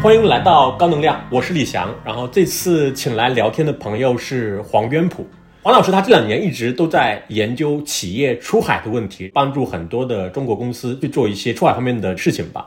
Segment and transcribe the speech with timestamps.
[0.00, 1.92] 欢迎来到高能量，我是李翔。
[2.04, 5.26] 然后这次请来聊天的朋友是黄渊普，
[5.60, 12.64] 黄老师他这两年一直都在研究企业出海的问题，帮助很多的中国公司去做一些出海方面的事情吧。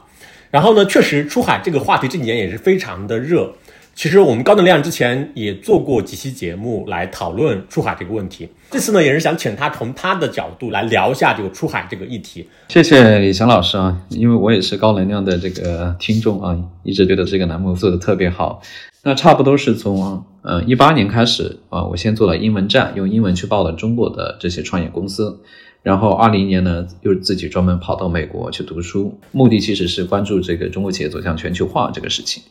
[0.49, 3.49] 然后呢，确实出海这个话题这几年也是非常的热。
[3.93, 8.49] 其实我们高能量之前也做过几期节目来讨论出海这个问题。
[8.71, 12.47] 这次呢，也是想请他从他的角度来聊一下这个出海这个议题。
[12.69, 18.61] 谢谢李翔老师啊，因为我也是高能量的这个听众啊，一直觉得这个栏目做的特别好。
[19.03, 25.41] 那差不多是从呃一八年开始啊，我先做了英文站，用英文去报了中国的这些创业公司。
[25.83, 32.41] 然后二零年呢，又自己专门跑到美国去读书，目的其实是关注这个中国企业走向全球化这个事情。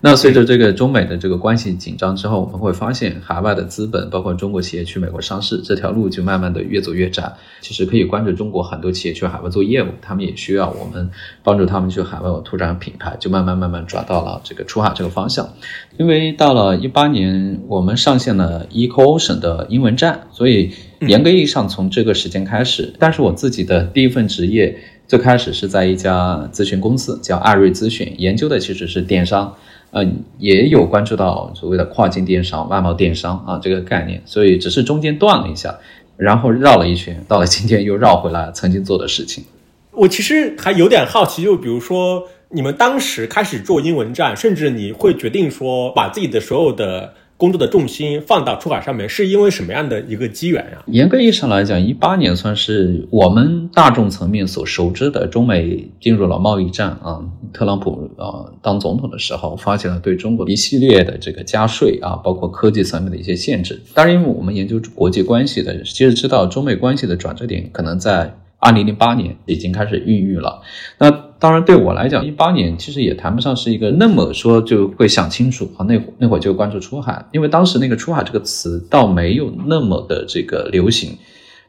[0.00, 7.32] 那随着这个中美的这个关系紧张之后，我们会发现海外的资本，包括中国企业去美国上市这条路就慢慢的越走越窄。
[7.60, 11.10] 其实可以关注中国很多企业去海外做业务，他们也需要我们
[11.42, 15.52] 帮助他们去海外拓展品牌，就慢慢慢慢转到了这个出海这个方向。
[15.96, 22.94] 因为到了一八年，我们上线了 EcoOcean 的英文站，所以严格意义上从这个时间开始。
[23.00, 24.78] 但是我自己的第一份职业
[25.08, 29.52] 最开始是在一家咨询公司叫艾瑞咨询，研究的其实是电商。
[29.92, 35.78] 嗯，也有关注到所谓的跨境电商、外贸电商啊这个概念，所以只是中间断了一下，
[36.16, 39.44] 然后绕了一圈，到了今天又绕回来曾经做的事情。
[39.92, 47.14] 我其实还有点好奇，就比如说你们当时开始做英文站，甚至你会决定说把自己的所有的。
[47.38, 50.82] 工作的重心放到出海上面，是因为什么样的一个机缘呀？
[50.88, 57.24] 严格意义上来讲，一八年算是我们大众层面所熟知的中美进入了贸易战啊。
[57.52, 63.80] 特朗普啊当总统的时候，发起了对中国一系列的这个加税啊，包括科技层面的一些限制。
[63.94, 70.60] 当然，因为我们研究国际关系的，其实知道中美关系的转折点可能在二零零八年已经开始孕育了。
[70.98, 75.86] 那当然，对我来讲，一八年其实也谈不上是一个那么说就会想清楚啊。
[75.88, 81.16] 那会那会就关注出海，因为当时那个出海这个词倒没有那么的这个流行。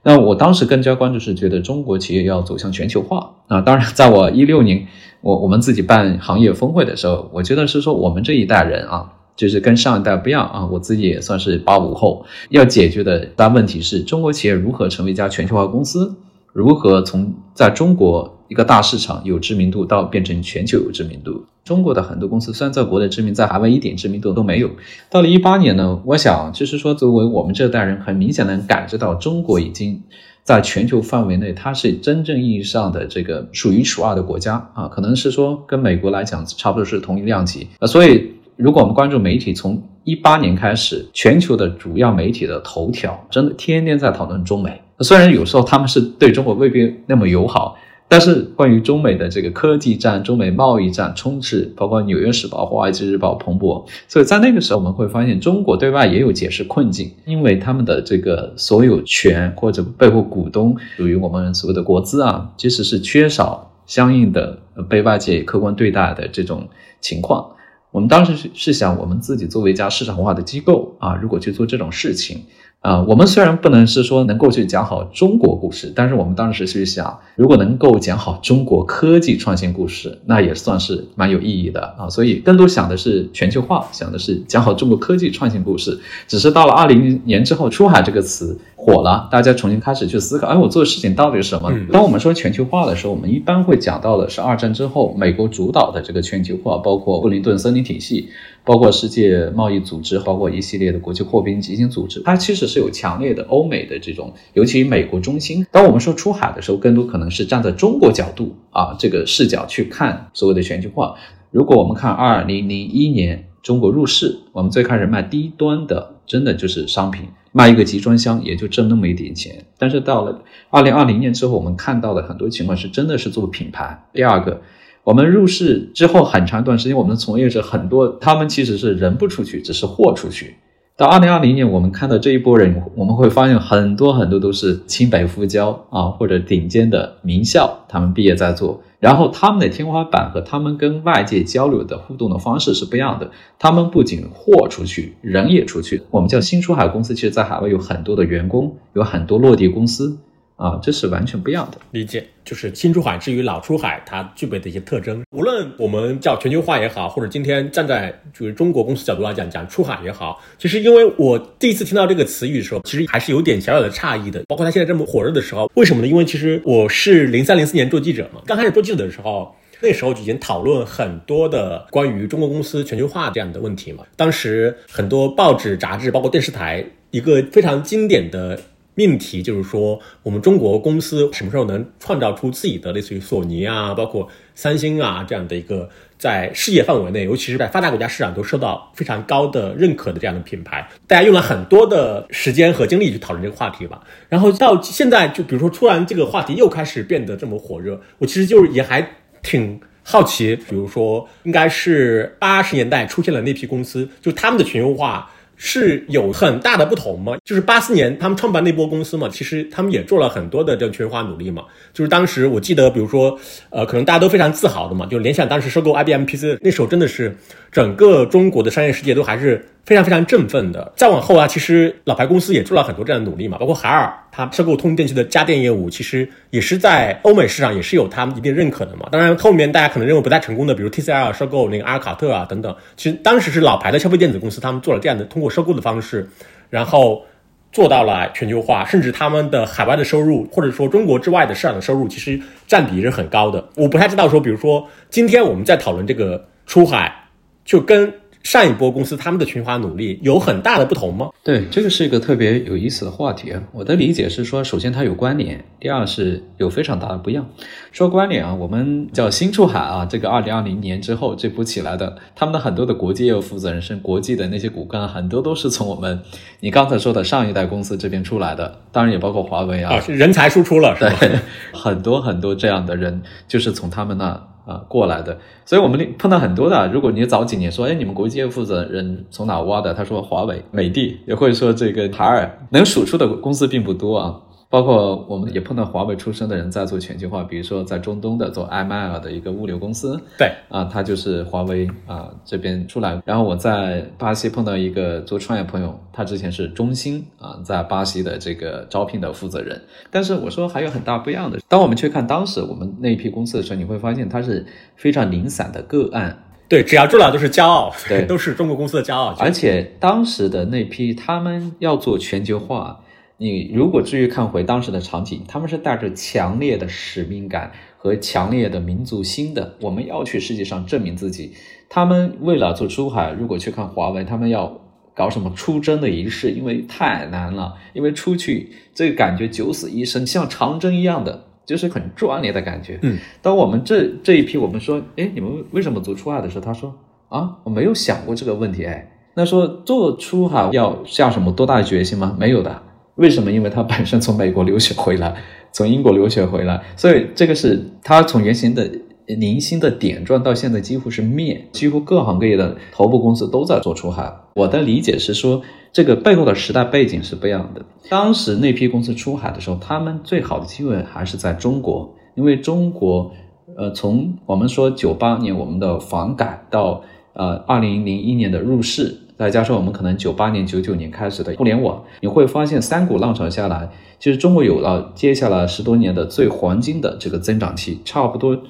[0.01, 3.61] 那我当时更加关注是觉得中国企业要走向全球化啊。
[3.61, 4.87] 当然，在我一六年
[5.21, 10.65] 我我们自己办行业峰会的时候，我觉得是说我们这一代人啊，就是跟上一代不一样啊。
[10.71, 16.15] 我自己也算是八五后，要解决的大问题是中国企业如何成为一家全球化公司。
[16.53, 21.45] 如何从在中国一个大市场有知名度到变成全球有知名度？
[21.63, 24.69] 中国的很多公司虽然在国内知名，在海外一点知名度都没有。
[25.09, 30.01] 到了一八年呢，我想就是说，作为我们这代人，很明显能感知到中国已经
[30.43, 37.85] 在全球范围内，它是真正意义上的这个数一数二的国家啊，可能是说跟美国来讲差不多是同一量级啊。
[37.85, 44.81] 所以，如果我们关注媒体，从一八年开始，全球的主要媒体的头条真的天天在讨论中美。
[45.01, 47.77] 虽然有时候他们是对中国未必那么友好，
[48.07, 53.85] 但是关于中美的这个科技战、中美贸易战充斥，包括《纽约时报》《华尔街日报》蓬勃。
[54.07, 64.57] 所以在那个时候，我们会发现中国对外也有解释困境，因为他们的这个所有权或者背后股东属于我们所谓的国资啊，其实是缺少相应的
[64.89, 66.67] 被外界客观对待的这种
[66.99, 67.51] 情况。
[67.91, 72.43] 我们当时是是想，我们自己作为一家市场化的机构啊，如果去做这种事情。
[72.81, 82.09] 啊，我们虽然不能是说能够去讲好中国故事，但是我们当时去想，如果能够讲好中国科技创新故事，那也算是蛮有意义的啊。
[82.09, 85.99] 所以更多想的是全球化，想的是讲好中国科技创新故事。
[86.25, 88.57] 只是到了二零年之后，“出海”这个词。
[88.81, 91.69] 火了，大家重新开始去思考，哎，我做的事情到底是什么？
[91.91, 98.29] 当我们说全球化的时候，我们一般会讲到的是二战之后美国主导的这个全球化，包括布林顿森林体系，
[98.69, 105.65] 包括世界贸易组织，包括一系列的国际货币基金组织，它其实是有强烈的欧美的这种，尤其美国中心。
[105.71, 111.15] 当我们说出海的时候，更多可能是站在中国角度啊这个视角去看所谓的全球化。
[111.49, 117.27] 如果我们看二零零一年中国入市，我们最开始卖低端的，真的就是商品。
[117.51, 124.05] 卖一个集装箱也就挣那么一点钱，但是到了二零二零年之后，我们看到的很多情况是真的是做品牌。
[124.13, 124.61] 第二个，
[125.09, 130.53] 我们入市之后很长一段时间，我们的从业者很多，他们其实是人不出去，只是货出去。
[130.95, 138.83] 到二零二零年，我们看到这一波人，我们会发现很多很多都是清北复交啊，或者顶尖的名校，他们毕业在做。
[138.99, 143.31] 然后他们的天花板和他们跟外界交流的互动的方式是不一样的。
[143.57, 146.03] 他们不仅货出去，人也出去。
[146.11, 150.19] 我们叫新出海公司，其实在海外有很多的员工，有很多落地公司。
[150.59, 155.23] 啊，这是完全不一样的理解，就是新出海至于老出海，它具备的一些特征。
[155.31, 164.43] 无论我们叫全球化也好，或者今天站在就是中国公司角度来讲讲出海也好，其实因为我第一次听到这个词语的时候，其实还是有点小小的诧异的。
[164.49, 166.07] 包括它现在这么火热的时候，为什么呢？
[166.09, 174.03] 因为其实我是零三零四年做记者嘛，刚开始做记者的时候，那时候就已经讨论很多的关于中国公司全球化这样的问题嘛。
[174.17, 178.59] 当时很多报纸、杂志，包括电视台，一个非常经典的。
[178.95, 190.85] 命题就是说，我们中国公司什么时候能创造出自己的类似于索尼啊，包括三星啊这样的一个在世界范围内，尤其是在发达国家市场都受到非常高的认可的这样的品牌？
[191.07, 194.01] 大家用了很多的时间和精力去讨论这个话题吧。
[194.27, 199.09] 然后到现在，就比如说突然这个话题又开始变得这么火热，我其实就是也还
[199.41, 200.57] 挺好奇。
[200.57, 205.31] 比如说，应该是八十年代出现了那批公司，就他们的全球化。
[205.61, 207.35] 是有很大的不同吗？
[207.43, 211.63] 就是八四年他们创办那波公司嘛，其实他们也做了很多的这种全球化努力嘛。
[211.93, 213.37] 就是当时我记得，比如说，
[213.69, 217.35] 呃，可能大家都非常自豪的嘛，就联想当时收购 IBM PC，那时候真的是
[217.71, 219.63] 整个中国的商业世界都还是。
[219.85, 220.91] 非常非常振奋的。
[220.95, 229.07] 再往后啊，其实老牌公司也做了很多这样的努力嘛，包括海尔，它收购通用电气的家电业务，其实也是在欧美市场也是有他们一定认可的嘛。
[229.11, 236.29] 当然，后面大家可能认为不太成功的，比如 TCL 收购那个阿尔卡特啊等等，其实当时是老牌的消费电子公司，他们做了这样的通过收购的方式，
[236.69, 237.25] 然后
[237.71, 243.67] 做到了全球化，甚至他们的海外的收入或者说中国之外的市场的收入，其实占比是很高的。
[243.75, 247.25] 我不太知道说，比如说今天我们在讨论这个出海，
[247.65, 248.13] 就跟。
[248.49, 251.29] 上一波公司他们的群化努力有很大的不同吗？
[251.43, 253.53] 对，这个是一个特别有意思的话题。
[253.71, 257.47] 我的理解是说，首先它有关联，第二是有非常大的不一样。
[257.91, 266.19] 说关联啊，我们叫新出海啊，这个二零二零年之后这波起来的，他们的很多的国际业务负责人，甚至国际的那些骨干，很多都是从我们
[266.61, 271.39] 你刚才说的上一代公司这边出来的，当然也包括华为啊，人才输出了，是吧？
[271.71, 274.43] 很多很多这样的人就是从他们那。
[274.69, 275.35] 啊，过来的，
[275.65, 276.87] 所以我们碰到很多的。
[276.89, 279.95] 如果你早几年说，哎，你们国际业务负责人从哪挖的？
[279.95, 284.35] 他说华为、美的，也会说这个海尔，能数出的公司并不多啊。
[284.71, 293.19] 包括我们也碰到华为出身的人在做全球化，比如说在中东的做埃迈尔的一个物流公司，对啊，他就是华为啊这边出来。
[293.25, 299.81] 然后我在巴西碰到一个做创业朋友，他之前是中兴啊在巴西的这个招聘的负责人。
[300.11, 304.63] 但是我说还有很大不一样的，当我们去看当时我们那一批公司的时候，你会发现它是
[304.95, 306.43] 非常零散的个案。
[306.67, 309.35] 对，只要做了都是骄傲，对， 都是中国公司的骄傲。
[309.39, 312.99] 而且当时的那批他们要做全球化。
[313.41, 319.75] 你如果至于看回当时的场景，他们是带着强烈的使命感和强烈的民族心的。
[319.79, 321.53] 我们要去世界上证明自己。
[321.87, 324.81] 他们为了做出海，如果去看华为，他们要
[325.15, 327.75] 搞什么出征的仪式，因为太难了。
[327.93, 332.99] 因为出去这个感觉九死一生，像长征一样的，就是很壮烈的感觉。
[333.03, 336.93] 嗯，当我们这这一批，我们说，哎，你们为什么做出海的时候，他说
[337.29, 338.83] 啊，我没有想过这个问题。
[338.83, 342.35] 哎，那说做出海要下什么多大的决心吗？
[342.37, 342.83] 没有的。
[343.19, 343.51] 为什么？
[343.51, 345.35] 因为他本身从美国留学回来，
[345.73, 348.89] 从英国留学回来，所以这个是他从原先的
[349.27, 354.33] 零星的点状到现在几乎是面，几乎各行各业的头部公司都在做出海。
[354.55, 355.61] 我的理解是说，
[355.91, 357.81] 这个背后的时代背景是不一样的。
[358.09, 363.31] 当时那批公司出海的时候，他们最好的机会还是在中国，因为中国，
[363.77, 369.17] 呃，从我们说九八年我们的房改到呃二零零一年的入市。
[369.39, 373.89] 再加上我们可能九八年、九九年开始的互联网，你会发现三股浪潮下来，
[374.19, 378.61] 其实中国有了接下来十多年的最黄金的这个增长期，差不多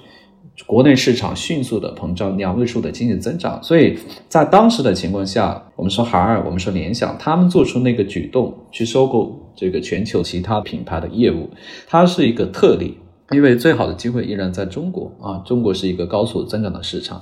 [0.67, 3.59] 国内市场迅速的膨胀，两位数的经济增长。
[3.63, 11.49] 所以在当时的情况下，我们说海尔，我们说联想，他们做出那个举动去收购这个全球其他品牌的业务，
[11.87, 12.95] 它是一个特例，
[13.31, 17.19] 因为最好的机会依然在中国啊，中国是一个高速增长的市场。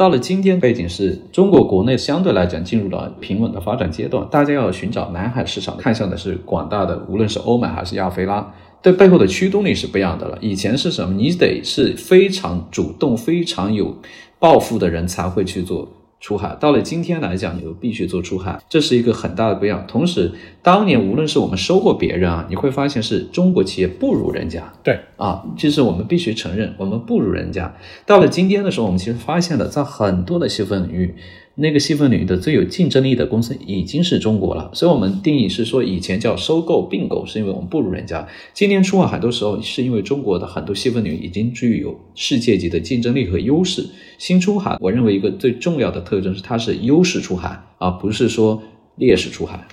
[0.00, 10.38] 到了今天，背景是中国国内相对来讲进入了平稳的发展阶段，大家要寻找南海市场，看向的是广大的，无论是欧美还是亚非拉，对背后的驱动力是不一样的了。
[10.40, 11.14] 以前是什么？
[11.14, 13.94] 你得是非常主动、非常有
[14.38, 15.86] 抱负的人才会去做。
[16.20, 19.84] 出海到了今天来讲，你都必须做出海，这是一个很大的不一样。
[19.88, 20.30] 同时，
[20.62, 24.70] 当年无论是我们收购别人啊，你会发现是中国企业不如人家。
[24.84, 27.74] 对啊，其实我们必须承认，我们不如人家。
[28.04, 31.14] 到了今天的时候，我们其实发现了，在很多的细分领域。
[31.56, 38.26] 那个细分领域的最有竞争力的公司已经是中国了，所以我们定义是说，以前叫收购并购，是因为我们不如人家。
[38.54, 43.84] 今天出海很多时候是因为中国的很多细分领域已经具有世界级的竞争力和优势。
[44.16, 48.62] 新出海，我认为一个最重要的特征是它是优势出海，而不是说
[48.96, 49.66] 劣势出海。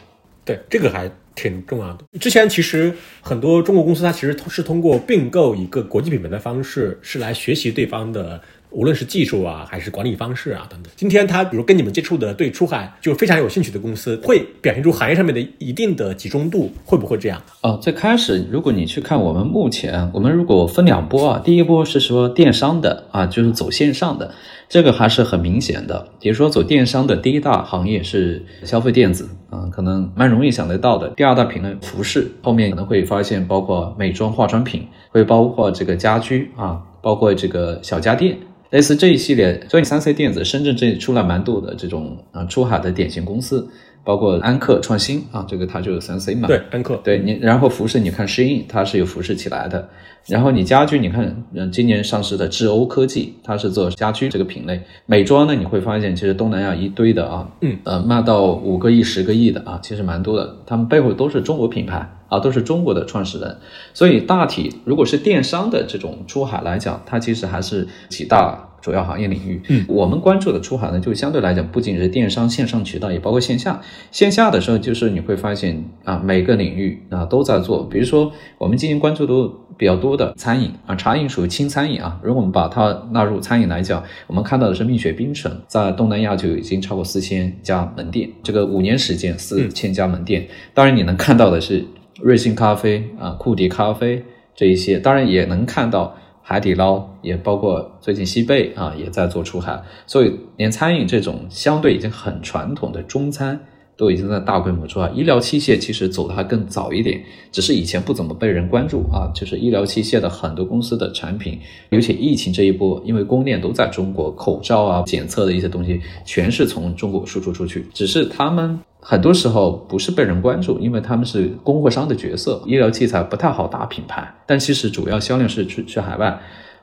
[0.43, 2.05] 对，这个还挺重要的。
[2.19, 8.41] 之前其实很多中国公司它其实是通过并购一个国际品牌的方式，是来学习对方的。
[8.77, 10.91] 无论是技术啊，还是管理方式啊等等。
[10.95, 17.41] 今天他比如跟你们接触的对出海就非常有兴趣的公司，会表现出行业上面的一定的集中度，会不会这样？
[17.63, 24.31] 哦，最开始如果你去看我们目前，我们如果分两波啊，第一波是说电商的啊，就是走线上的。
[24.69, 31.09] 这个还是很明显的，比如说走电商的第一大行业是消费电子啊，可能蛮容易想得到的。
[31.15, 38.37] 第二大品类服饰，后面可能会发现包括美妆、化妆品，会包括这个家居啊，包括这个小家电，
[38.69, 39.59] 类似这一系列。
[39.69, 43.69] 所以三 C 电子，深圳这出了蛮多的这种啊出海的典型公司。
[44.07, 46.47] 包括安克创新啊，这个它就是三 C 嘛。
[46.47, 46.97] 对，安克。
[47.03, 49.89] 对你，然后服饰，你看适应，它是有服饰起来的。
[50.27, 54.81] 然后你家居，你看，嗯，今年上市的智欧科技，它是做家居这个品类。
[55.05, 60.55] 美妆呢，你会发现其实东南亚一堆的啊，嗯，呃，卖到五个亿、十个亿的啊，其实蛮多的。
[60.65, 63.57] 他们背后都是中国品牌啊，都是中国的创始人。
[63.93, 68.66] 所以大体如果是电商的这种出海来讲，它其实还是几大。
[68.81, 73.81] 主要行业领域，嗯，我们关注的出海呢，就相对来讲，不仅是电商线上渠道，也包括线下。
[74.11, 77.83] 线下的时候，就是你会发现啊，每个领域啊都在做。
[77.83, 82.19] 比如说，我们今年关注的比较多的餐饮啊，茶饮属于轻餐饮啊。
[82.23, 90.47] 如果我们把它纳入餐饮来讲，我们看到的是蜜雪冰城在东南亚就已经超过四千家门店，这个五年时间四千家门店。
[90.73, 91.83] 当然，你能看到的是
[92.21, 94.23] 瑞幸咖啡啊、库迪咖啡
[94.55, 96.15] 这一些，当然也能看到。
[96.49, 103.59] 海底捞也包括最近西贝啊，也在做出海，所以连餐饮这种相对已经很传统的中餐，
[103.97, 105.09] 都已经在大规模出海。
[105.09, 109.29] 医疗器械其实走的还更早一点，只是以前不怎么被人关注啊。
[109.35, 118.79] 就是医疗器械的很多公司的产品，尤其疫情这一波，因为供应链都在中国，口罩啊、检测的一些东西全是从中国输出出去，只是他们。
[119.09, 124.35] 很多时候不是被人关注，因为他们是供货商的角色，医疗器材不太好打品牌。
[124.45, 126.37] 但其实主要销量是去去海外，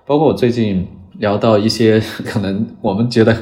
[0.07, 0.89] 包括我最近
[1.19, 3.37] 聊到一些 可能我们觉得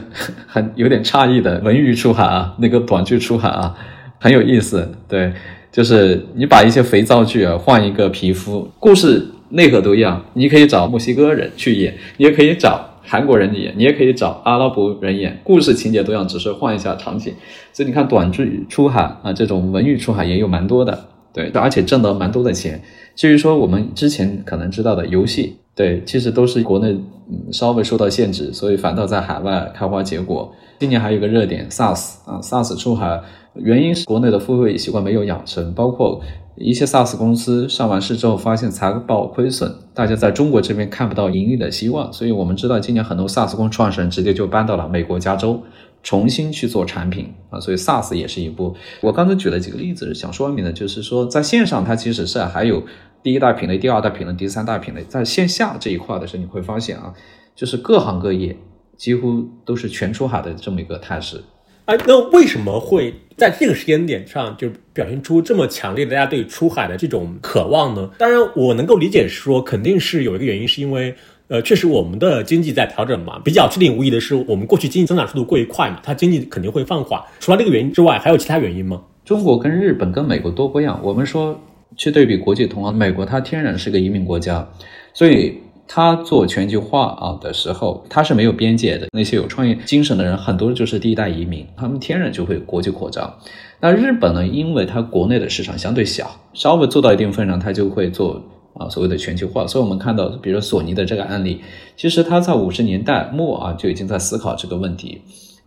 [0.48, 3.72] 很有点诧异的文娱出海啊，那个短剧出海啊，
[4.18, 4.92] 很有意思。
[5.06, 5.32] 对，
[5.70, 12.88] 就是你把一些肥皂剧啊换一个皮肤，故事内核都一样，你可以找墨西哥人去演，你也可以找。
[13.02, 17.34] 韩国人演，你也可以找阿拉伯人演，故事情节都一样，只是换一下场景。
[17.72, 22.80] 所以你看短剧出海啊，这种文娱出海也有蛮多的，对，而且挣得蛮多的钱。
[23.14, 26.92] 至于说我们之前可能知道的游戏，对，其实都是国内
[27.30, 30.52] 嗯稍微受到限制，所以反倒在海外开花结果。
[30.78, 33.20] 今年还有一个热点 SaaS 啊，SaaS 出海，
[33.54, 36.20] 原因是国内的付费习惯没有养成，包括。
[36.56, 45.62] 一些 SaaS 公司上完市之后发现财报亏损，大家在中国这边看不到盈利的希望，所以我们知道今年很多 SaaS 公司创始人直接就搬到了美国加州，
[46.02, 48.74] 重新去做产品啊，所以 SaaS 也是一波。
[49.00, 52.82] 我刚才举了几个例子，想说明的就是说，在线上它其实是还有
[53.22, 57.14] 第一大品类、第二大品类、第三大品类，在线下这一块的时候，你会发现啊，
[57.56, 58.56] 就是各行各业
[58.98, 61.42] 几乎都是全出海的这么一个态势。
[61.86, 68.10] 哎，那为什么会在这个时间点上就表现出这么强烈的大家对出海的这种渴望呢？
[68.18, 71.14] 当然，我能够理解说，肯定是有一个原因，是因为
[71.48, 73.38] 呃，确实我们的经济在调整嘛。
[73.44, 77.20] 比较确定无疑的是，我们过去经济增长速度过于快嘛，它经济肯定会放缓。
[77.40, 79.02] 除了这个原因之外，还有其他原因吗？
[79.24, 81.00] 中国跟日本跟美国都不一样。
[81.02, 81.60] 我们说
[81.96, 84.68] 去对比国际同行，美国它天然是个移民国家，
[85.14, 85.58] 所以。
[85.86, 89.06] 他做全球化啊的时候，他是没有边界的。
[89.12, 93.38] 那些有创业精神的人，很多就是第一代移民，他们天然就会国际扩张。
[93.80, 94.46] 那日本呢？
[94.46, 98.40] 因为它国内的市场相对小，稍微做到一定份上，他就会做
[98.74, 99.66] 啊所谓的全球化。
[99.66, 101.60] 所以我们看到，比如索尼的这个案例，
[101.96, 105.22] 其实他在五十年代末啊就已经在思考这个问题。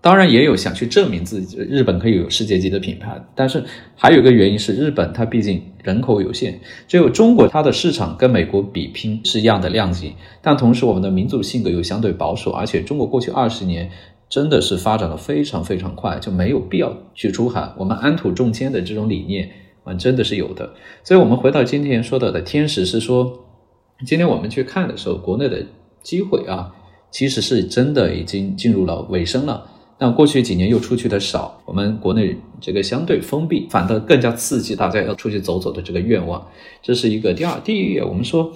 [0.05, 3.63] 当然也有想去证明自己，日本可以有世界级的品牌，但是
[3.95, 13.89] 还有一个原因是日本它毕竟人口有限，只有中国它的市场跟美国比拼是一样的量级，但同时我们的民族性格又相对保守，而且中国过去二十年
[14.29, 17.73] 真的是发展的非常非常快，就没有必要去出海。
[17.75, 19.49] 我们安土重迁的这种理念
[19.85, 20.71] 啊，真的是有的。
[21.03, 23.39] 所以，我们回到今天说到的天使是说，
[24.05, 25.65] 今天我们去看的时候，国内的
[26.03, 26.71] 机会啊，
[27.09, 29.71] 其实是真的已经进入了尾声了。
[29.97, 36.45] 但过去几年又出去的少，我们国内这个相对封闭，反倒更加刺激大家要出去走走的这个愿望，
[36.81, 37.33] 这是一个。
[37.33, 38.51] 第二，第一个，我们说，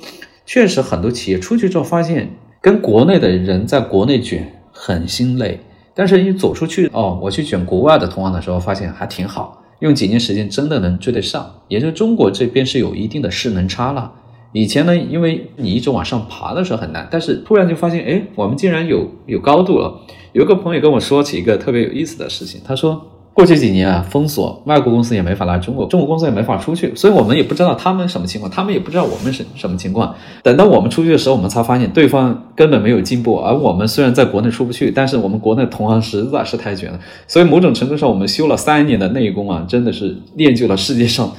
[0.45, 2.29] 确实很多企业出去之后发现，
[2.59, 5.61] 跟国内的人在国内卷很心累，
[5.93, 14.11] 但是一走出去，哦，我去卷国外的同行的时候，发现还挺好，用几年时间真的能追得上，也就中国这边是有一定的势能差了。
[14.51, 20.01] 以前呢，因为你一直往上爬的时候很难，但是突然就发现，哎，我们竟然有有高度了。
[20.33, 22.99] 有个朋友跟我说起一个特别有意思的事情，他说，
[23.33, 30.13] 过去几年啊，封锁，外国公司也没法来中国，中国公司也没法出去，所以我们也不知道他们什么情况，他们也不知道我们是什么情况。
[30.43, 36.99] 等到我们出去的时候，我们才发现对方根本没有进步，而我们虽然在国内出不去，但是我们国内同行实在是太卷了。
[37.27, 41.31] 所以某种程度上，我们修了三年的内功啊，真的是练就了世界上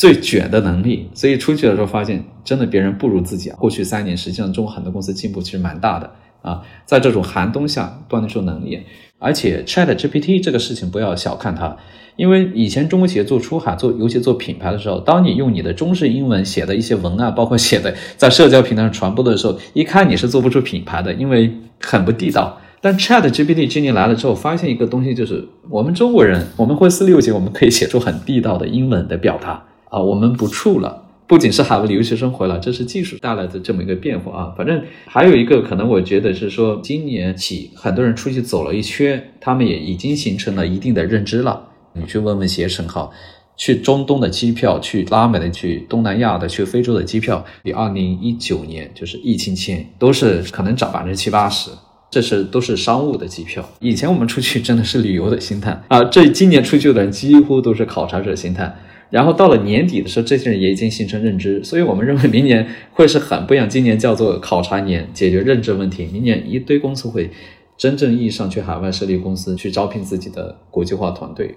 [0.00, 1.06] 最卷的能力。
[1.12, 3.56] 所以出去的时候发现，真的别人不如自己啊。
[3.60, 8.80] 过去三年，实际上中国很多公司进步其实蛮大的啊，在这种寒冬下锻炼出能力。
[9.18, 11.76] 而且 Chat GPT 这个事情不要小看它，
[12.16, 22.58] 因为以前中国企业做出海做，尤其做品牌的时候，当你用你的中式英文写的一些文案，包括写的在社交平台上传播的时候，一看你是做不出品牌的，因为很不地道。
[22.80, 31.04] 但 Chat GPT 今年来了之后，发现一个东西，就是我们中国人，我们会四六级，我们可以写出很地道的英文的表达啊，我们不处了。
[31.26, 34.54] 不仅是海外留学生回来，这是技术带来的这么一个变化啊。
[34.56, 41.68] 反正还有一个可能，我觉得是说，今年起很多人出去走了一圈，他们也已经形成了一定的认知了。
[41.92, 43.08] 你去问问携程哈，
[43.56, 51.70] 去中东的机票，去拉美的，去东南亚的，去非洲的机票，比二零一九年就是疫情前都是可能涨百分之七八十。
[52.10, 53.64] 这是都是商务的机票。
[53.78, 58.74] 以前我们出去真的是旅游的心态啊，这今年出去的人几乎都是考察者心态。
[59.10, 63.68] 然后到了年底的时候，这些人也已经形成认知，所以我们认为明年会是很不一样。
[63.68, 66.08] 今年叫做考察年，解决认知问题。
[66.12, 67.28] 明年一堆公司会
[67.76, 71.54] 真正意义上去海外设立公司，去招聘自己的国际化团队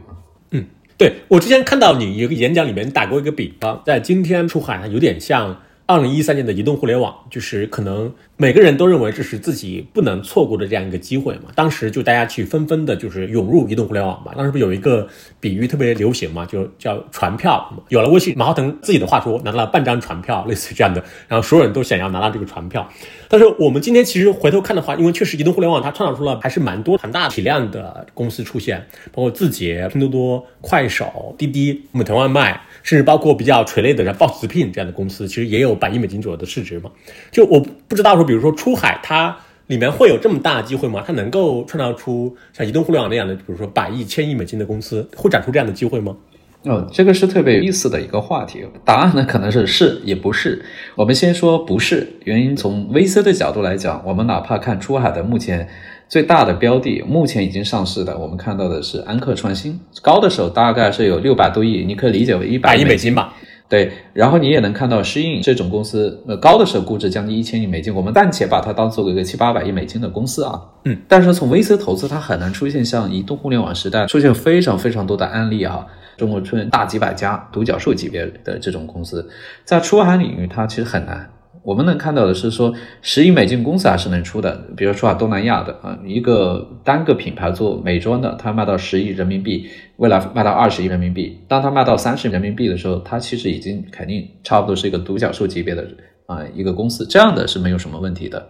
[0.52, 0.66] 嗯，
[0.98, 8.12] 对我之前看到你一个演讲里面打过一个比方，在今天出海有点像二零一三年的移动互联网，就是可能。
[8.36, 11.44] 每个人都认为这是自己不能错过的这样一个机会嘛？
[11.56, 14.34] 当时就大家去纷纷的，就是涌入移动互联网嘛。
[14.36, 15.08] 当时不有一个
[15.40, 17.72] 比喻特别流行嘛，就叫船票。
[17.90, 21.02] 有了微信，马化腾自己的话说拿了半张船票，类似于这样的。
[21.28, 22.90] 然后所有人都想要拿到这个船票。
[23.30, 36.92] 但是我们今天其实回头看的话，因为确实移动互联网它创造出了还是蛮多很大体量的公司出现，包括字节、拼多多、快手、滴滴、美团外卖，甚至包括比较垂类的像 Boss 直聘这样的公司，其实也有百亿美金左右的市值嘛。
[37.32, 38.34] 就我不知道说比。
[38.34, 39.38] 比如说出海，它
[39.68, 41.04] 里面会有这么大的机会吗？
[41.06, 46.18] 它能够创造出像移动互联网那样的，比如说百亿、千亿美金的公司，会展出这样的机会吗？
[46.64, 48.66] 哦，这个是特别有意思的一个话题。
[48.84, 50.66] 答案呢，可能是是也不是。
[50.96, 55.70] 我们先说不是，原因从 VC 的角度来讲，我们哪怕看出海的目前
[56.14, 63.34] 最大的标的，目前已经上市的，我们看到的是安克创新，高的时候大概是有六百多亿，你可以理解为一百亿美金吧。
[63.68, 70.62] 对，然后你也能看到适应这种公司，呃，高的时候估值将近一千亿美金，我们暂且把它当做一个七八百亿美金的公司啊。
[70.86, 75.84] 嗯，但是从 VC 投资，它很难出现像移动互联网时代出现非常非常多的案例啊。
[76.16, 79.28] 中国出现大几百家独角兽级别的这种公司，
[79.66, 81.28] 在出海领域它其实很难。
[81.64, 95.88] 我们能看到的是说，十亿美金公司还是能出的，比如说啊，东南亚的啊，一个单个品牌做美妆的，它卖到十亿人民币，未来卖到二十亿人民币，当它卖到三十亿人民币的时候，它其实已经肯定差不多是一个独角兽级别的
[96.26, 98.46] 啊一个公司，这样的是没有什么问题的。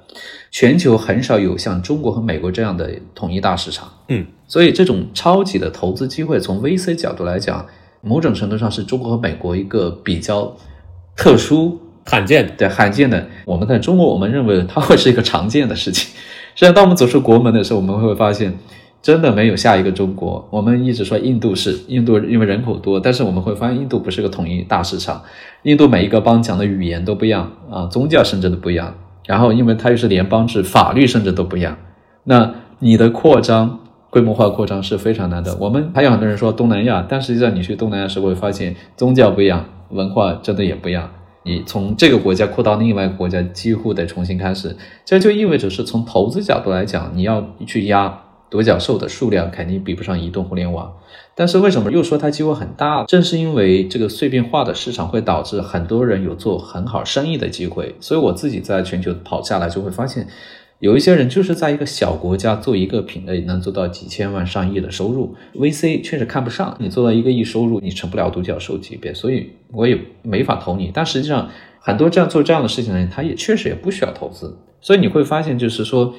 [0.50, 7.64] 全球很少有像中国和美国这样的统一大市场，嗯，所以这种超级的投资机会，从 VC 角度来讲，
[8.02, 10.58] 某种程度上是中国和美国一个比较
[11.16, 11.80] 特殊。
[12.06, 16.14] 罕见对罕见的，我们在中国，我们认为它会是一个常见的事情。
[16.56, 18.54] 实际上，当我们走出国门的时候，我们会发现，
[19.02, 20.48] 真的没有下一个中国。
[20.52, 25.22] 我们一直说印度是印度，因为人口多，但是我们会发现，印度不是个统一大市场。
[25.64, 28.94] 印度每一个邦讲的语言都不一样啊，宗教甚至都不一样。
[29.26, 31.78] 然后，因为它又是联邦制，法律甚至都不一样。
[32.26, 35.56] 那你的扩张、规模化扩张是非常难的。
[35.60, 41.10] 我们还有很多人说东南亚，但实际上你去东南亚时会发现，宗教不一样，文化真的也不一样。
[41.44, 44.76] 你从这个国家扩到另外一个国家，几乎得重新开始。
[45.06, 50.94] 这就意味着是从投资角度来讲，你要去压独角兽的数量，肯定比不上移动互联网。
[51.36, 53.04] 但是为什么又说它机会很大？
[53.06, 57.96] 正是因为这个碎片化的市场会导致很多人有做很好生意的机会。
[58.00, 60.28] 所以我自己在全球跑下来，就会发现。
[60.84, 65.34] 有一些人就是在一个小国家做一个品类，能做到几千万、上亿的收入。
[65.54, 70.92] VC 确实看不上你做到一个亿收入，你成不了独角兽级别，所以我也没法投你。
[70.94, 74.58] 但实际上，很多这样做这样的事情的人，他也确实也不需要投资。
[74.82, 76.14] 所以你会发现，就是说。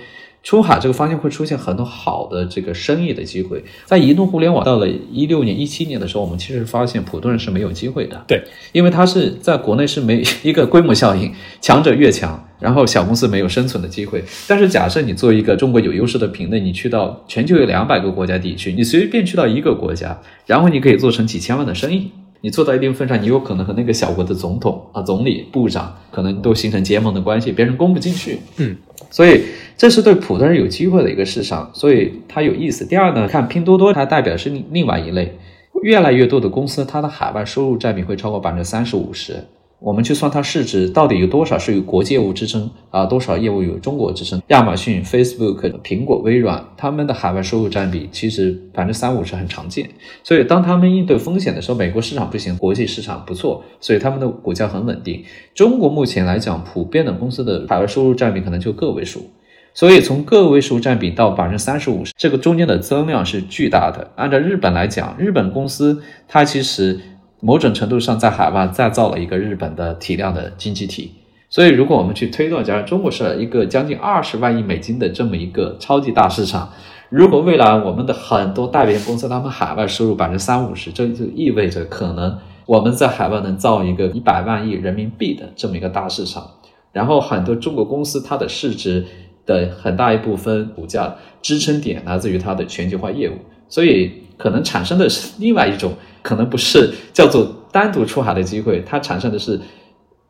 [0.45, 8.23] 出海这个方向会出现很多好的这个生意的机会，在移动互联网到了一六年、一七年的时候，我们其实发现普通人是没有机会的。
[8.29, 14.23] 对，因为它是在国内是没一个规模效应，强者越强，然后小公司没有生存的机会。
[14.47, 22.11] 但是假设你做一个中国有优势的品类，你去到全球有两百个国家地区，你随便去到一个国家，然后你可以做成几千万的生意。
[22.43, 28.39] 你做到一定份上，你有可能和那个小国的总统啊、总理、部长可能都形成结盟的关系，别人攻不进去。
[28.59, 28.77] 嗯。
[29.15, 29.45] 所以
[29.77, 32.85] 这是对普通人有机会的一个市场，所以它有意思。
[32.85, 35.39] 第二呢，看拼多多，它代表是另外一类，
[35.85, 39.37] 越来越多的公司，它的海外收入占比会超过百分之三十五十。
[39.81, 44.41] 我们去算它市值到底有多少是有国际业务支撑啊，多少业务有中国支撑？
[44.49, 49.91] 亚马逊、Facebook、苹果、微软，他们的海外收入占比其实百分之三五是很常见。
[50.23, 55.23] 所以当他们应对风险的时候，美国市场不行，国际市场不错，所以他们的股价很稳定。
[55.55, 59.29] 中国目前来讲，普遍的公司的海外收入占比可能就个位数，
[59.75, 64.13] 所以从个位数占比到百分之三十五，这个中间的增量是巨大的。
[64.17, 66.99] 按照日本来讲，日本公司它其实。
[67.45, 71.13] 某种程度上，在海外再造了一个日本的体量的经济体，
[71.51, 76.73] 所以如果我们去推断，假如中国是一个将近二十万亿美金的这么一个超级大市场，
[77.11, 86.49] 如果未来我们的很多代理公司他们海外收入百分之三五十，这就意味着可能我们在海外能造一个一百万亿人民币的这么一个大市场，
[86.93, 89.05] 然后很多中国公司它的市值
[89.45, 93.35] 的很大一部分股价支撑点来自于它的全球化业务，
[93.69, 95.93] 所以可能产生的是另外一种。
[96.25, 99.61] 可能不是叫做单独出海的机会，它产生的是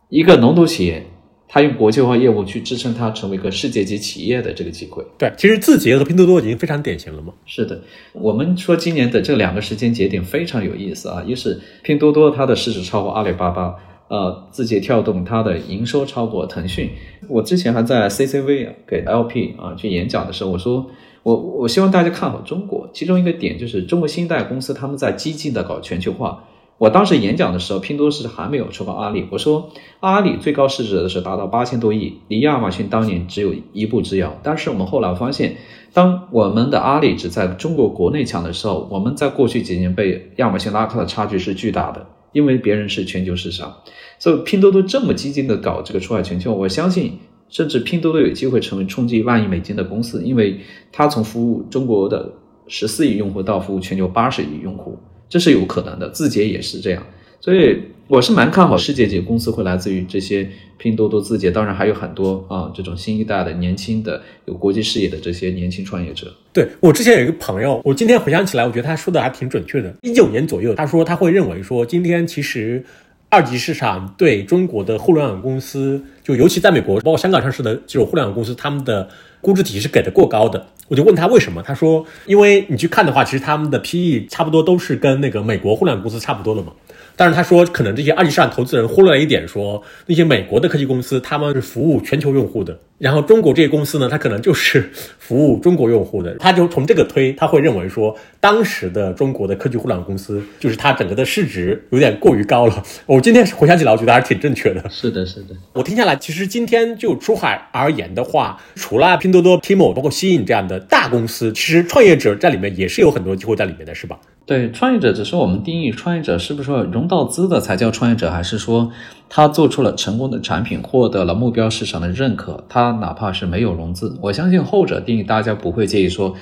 [0.08, 1.06] 一个龙头企业，
[1.46, 5.04] 它用国际化业务去支撑它成为一个世界级企业的这个机会。
[5.16, 7.32] 对，其实字节和拼多多已经非常典型了嘛。
[7.46, 7.80] 是的，
[8.12, 13.76] 我们说今年的这两个时间节点非常有意思啊，一是拼多多它的市值超过阿里巴巴，
[14.08, 16.90] 呃，字节跳动它的营收超过腾讯。
[17.28, 20.90] 我之前还在 CCV 给 LP 啊去演讲的时候，我说。
[21.24, 26.44] 我我希望大家看好中国，其中一个点就是中国新一代公司他们在激进的搞全球化。
[26.76, 29.26] 我当时演讲的时候，拼多多是还没有超过阿里。
[29.30, 34.36] 我说阿里最高市值的是达到八千多亿，离亚马逊当年只有一步之遥。
[34.42, 35.56] 但是我们后来发现，
[35.94, 43.76] 当我们的阿里只在中国国内强的时候，我们在过去几年被亚马逊拉开的差距是巨大的，因为别人是全球市场。
[44.18, 47.18] 所以拼多多这么激进的搞这个出海全球，我相信。
[47.48, 50.58] 甚至拼多多有机会成为冲击万亿美金的公司，因为
[50.90, 52.32] 它从服务中国的
[52.66, 56.08] 十四亿用户到服务全球八十亿用户，这是有可能的。
[56.10, 57.06] 字节也是这样，
[57.40, 57.78] 所以
[58.08, 66.34] 我是蛮看好世界级公司会来自于这些拼多多、字节，当然还有很多啊这种新一代的年轻的有国际视野的这些年轻创业者。
[66.52, 69.94] 对我之前有一个朋友，我今天回想起来，我觉得他说的还挺准确的。
[70.02, 72.84] 一九年左右，他说他会认为说，今天其实。
[73.30, 79.06] 二级市场对中国的互联网公司，就尤其在美国，包括香港上市的这种互联网公司，他们的
[79.42, 80.66] 估值体系是给的过高的。
[80.88, 86.72] 我就问他为什么，他说，因为你去看的话，其实他们的 PE 差不多都是跟那个美国互联网公司差不多的嘛。
[87.16, 94.90] 但是他说，可能这些二级市场投资人忽略了一点，说那些美国的科技公司他们是服务全球用户的，然后中国这些公司呢，它可能就是
[95.20, 96.34] 服务中国用户的。
[96.38, 102.82] 他就从这个推，他会认为说，当时的中国的科技互联网公司，就是它整个的市值有点过于高了。
[103.04, 104.82] 我今天回想起来，我觉得还是挺正确的。
[104.88, 105.54] 是的，是的。
[105.74, 114.18] 我听下来，其实今天就出海而言的话，除了拼多多、Timo，包括吸引这样的大公司，其实创业者在里面也是有很多机会在里面的，是吧？
[114.46, 118.90] 对创业者，只是我们定义创业者是不是说融到资的才叫创业者，还是说
[119.36, 126.32] 他做出了成功的产品，获得了目标市场的认可，他哪怕是没有融资，我相信后者定义大家不会介意说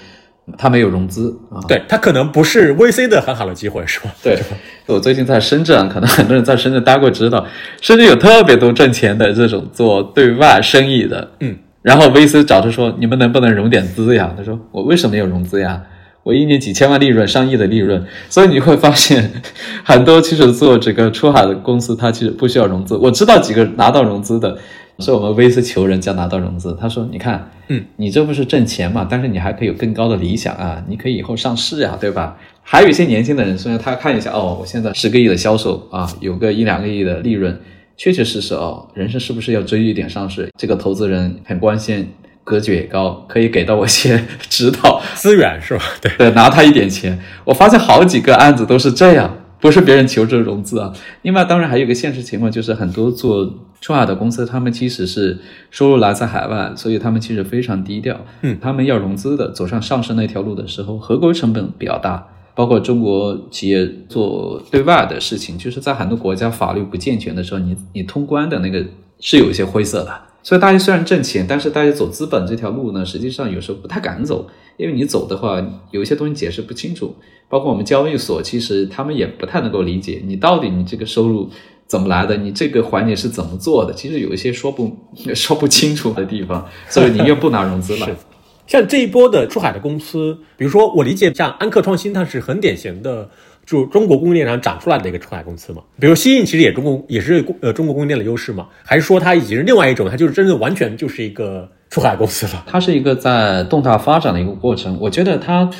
[0.58, 1.56] 他没有融资啊。
[1.66, 4.14] 对他可能不是 VC 的很好的机会，是吧？
[4.22, 4.38] 对，
[4.84, 7.46] 我最近在深圳，可能很多人在深圳待过，知道
[7.80, 14.34] 深圳有特别多挣钱的这种做对外生意的，嗯，然后 VC 找他说你们能不能融点资呀？
[14.36, 15.82] 他说我为什么要融资呀？
[16.22, 19.30] 我一年几千万利润，上亿的利润，所以你会发现，
[19.84, 22.96] 很多其实做这个出海的公司，它其实不需要融资。
[22.96, 24.56] 我知道几个拿到融资的，
[25.00, 26.76] 是我们 VC 求人家拿到融资。
[26.80, 29.04] 他说：“你看，嗯，你这不是挣钱嘛？
[29.10, 32.38] 但是你还可以有更高的理想啊，你可以以后上市呀，对吧？
[32.62, 37.58] 还有一些年轻的人，虽然他看一下，哦，我现在十个亿的销售啊，有个一两个亿的利润，
[37.96, 40.48] 确确实实哦，人生是不是要追一点上市？
[40.56, 42.08] 这个投资人很关心。”
[42.44, 45.82] 格局也高，可以给到我一些 指导资源，是吧？
[46.00, 47.18] 对对，拿他一点钱。
[47.44, 50.92] 我发现好几个案子都是这样，不是别人求着融资啊。
[51.22, 53.48] 另外，当然还有一个现实情况，就是很多做
[53.80, 55.38] 出海的公司，他们其实是
[55.70, 58.24] 收入来自海外，所以他们其实非常低调。
[58.42, 62.28] 嗯，他们要融资的，走上上市那条路的时候，合规成本比较大。
[62.54, 68.84] 包括中国企业做对外的事情，就是在很多国家法律不健全的时候，你你通关的那个
[69.20, 70.12] 是有一些灰色的。
[70.42, 77.14] 所以大家虽然挣钱，但是大家走资本这条路呢，实际上有时候不太敢走，因为你走的话，有一些东西解释不清楚。
[77.48, 81.50] 包括我们交易所，其实他们也不太能够理解你到底你这个收入
[81.86, 84.90] 怎么来的，你这个环节是怎么做的，其实有一些说不
[85.34, 88.08] 说不清楚的地方，所以宁愿不拿融资了。
[88.66, 93.28] 像这一波的出海的公司，比如说我理解，像安克创新，它是很典型的。
[93.64, 102.64] 就中国供应链上长出来的一个出海公司嘛，比如西印其实也中国也是呃中国供应链的优势嘛，还是说它已经是另外一种，它就是真的完全就是一个出海公司了。
[102.66, 104.98] 它是一个在动态发展的一个过程。
[105.00, 105.70] 我觉得它，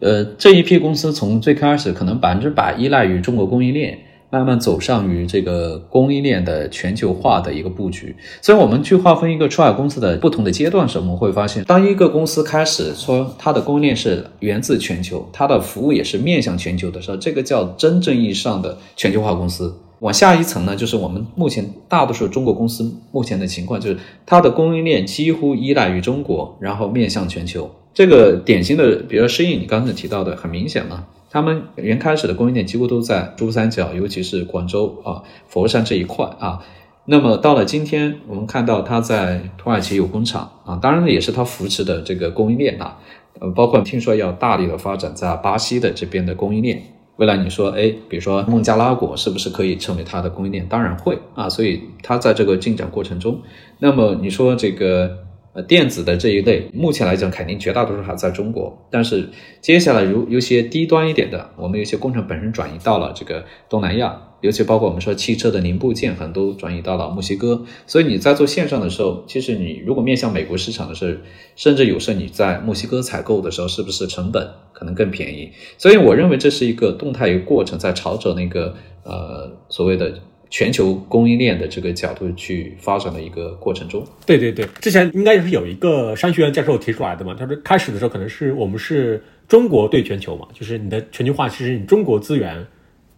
[0.00, 3.98] 呃，这一批公司从最开始可能百分之百依赖于中国供应链。
[4.36, 8.14] 慢慢走上于这个供应链的全球化的一个布局。
[8.42, 19.74] 所以，我们去划分一个出海公司的不同的阶段时，我们会发现，当一个公司开始说它的供应链是源自全球，它的服务也是面向全球的时候，这个叫真正意义上的全球化公司。
[20.00, 23.96] 往下一层呢，就是我们目前大多数中国公司目前的情况，就是
[24.26, 27.70] 它的供应链几乎依赖于中国，然后面向全球。
[27.94, 31.06] 这个典型的，比如适应你刚才提到的，很明显嘛。
[31.36, 36.64] 他们原开始的供应链几乎都在珠三角，尤其是广州啊、佛山这一块啊。
[37.04, 42.96] 那么到了今天，我们看到他在土耳其有工厂啊，当然呢也是他扶持的这个供应链啊。
[43.38, 46.82] 呃，包括听说要大力的发展在巴西的这边的供应链。
[47.16, 50.66] 未来你说，哎，比如说孟加拉国是不是可以成为它的供应链？
[50.66, 51.50] 当然会啊。
[51.50, 53.42] 所以它在这个进展过程中，
[53.78, 55.25] 那么你说这个。
[55.56, 58.86] 呃，电子的这一类，目前来讲，肯定绝大多数还在中国。
[58.90, 59.26] 但是
[59.62, 67.64] 接下来，如有些低端一点的，我们有些工程本身转移到了这个东南亚，尤其包括我们说汽车的零部件，很多转移到了墨西哥。
[67.86, 71.18] 所以你在做线上的时候，其实你如果面向美国市场的时候，
[71.56, 75.50] 甚至有时候你在墨西哥采购的时候，是不是成本可能更便宜？
[75.78, 80.12] 所以我认为这是一个动态一个过程，在朝着那个呃所谓的。
[80.48, 92.64] 全球供应链的这个角度去发展的一个过程中，对对对，之前应该是有一个商学院教授提出来的嘛，他说开始的时候可能是我们是中国对全球嘛，就是你的全球化其实你中国资源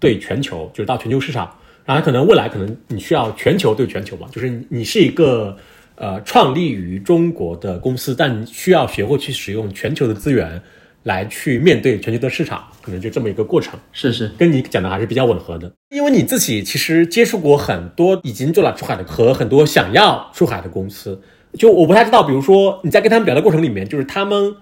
[0.01, 5.57] 对全球，就是到全球市场，然后可能未来可能你需要全球对全球嘛，就是你是一个
[5.97, 10.61] 呃创立于中国的公司，但需要学会去使用全球的资源。
[11.09, 13.81] 来去面对全球的市场，可能就这么一个过程。
[13.93, 15.73] 是是，跟你讲的还是比较吻合的。
[15.89, 21.21] 因为你自己其实接触过很多已经做了出海的和很多想要出海的公司，
[21.55, 24.55] 就我不太知道，比如说你在跟他们聊的过程里面，就是他们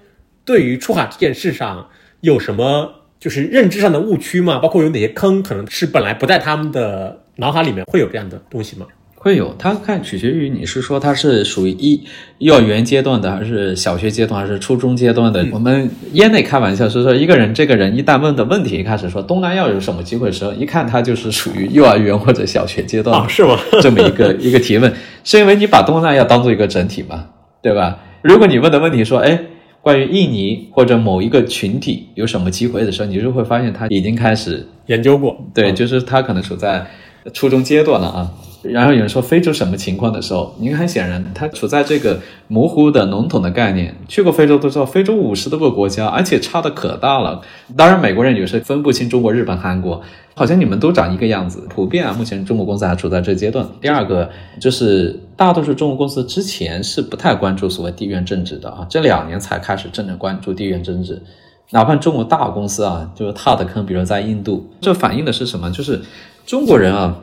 [0.44, 1.88] 对于出海这件事上
[2.20, 4.61] 有什么就是认知上的误区吗？
[4.61, 8.87] 包括有哪些坑，可能是本来不在他们的脑海里面会有这样的东西吗？
[9.26, 12.00] 会有，它看取决于你是说它是属于一
[12.38, 15.44] 幼儿园阶段的，还是小学阶段，还是初中阶段的。
[15.50, 23.58] 我们业内开玩笑是说，一个人这个人一旦问的问题，一开始说东南亚有什么机会的时候，一看他就是属于幼儿园或者小学阶段，是吗？
[23.82, 24.92] 这么一个一个提问，
[25.24, 27.24] 是因为你把东南亚当做一个整体嘛，
[27.60, 27.98] 对吧？
[28.22, 29.36] 如果你问的问题说，哎，
[29.82, 36.86] 关于印尼或者某一个群体有什么机会的时候，你就会发现他已经开始研究过，对，就是他可能处在
[37.34, 38.30] 初中阶段了啊。
[38.70, 43.94] 然后有人说非洲什么情况的时候，您很显然他处在这个模糊的笼统的概念。
[44.07, 47.40] 去过非洲都知道，非洲五十多个国家，而且差的可大了。
[47.76, 50.00] 当然，美国人有时分不清中国、日本、韩国，
[50.35, 51.66] 好像你们都长一个样子。
[51.68, 53.66] 普遍啊，目前中国公司还处在这阶段。
[53.81, 61.22] 第二个就是大多数中国公司之前是不太关注所谓地缘政治的啊，这两年才开始真正关注地缘政治。
[61.70, 65.70] 哪怕中国大公司啊，就是踏的坑，比如在印度，这反映的是什么？
[65.70, 66.00] 就是
[66.44, 67.16] 中国人啊。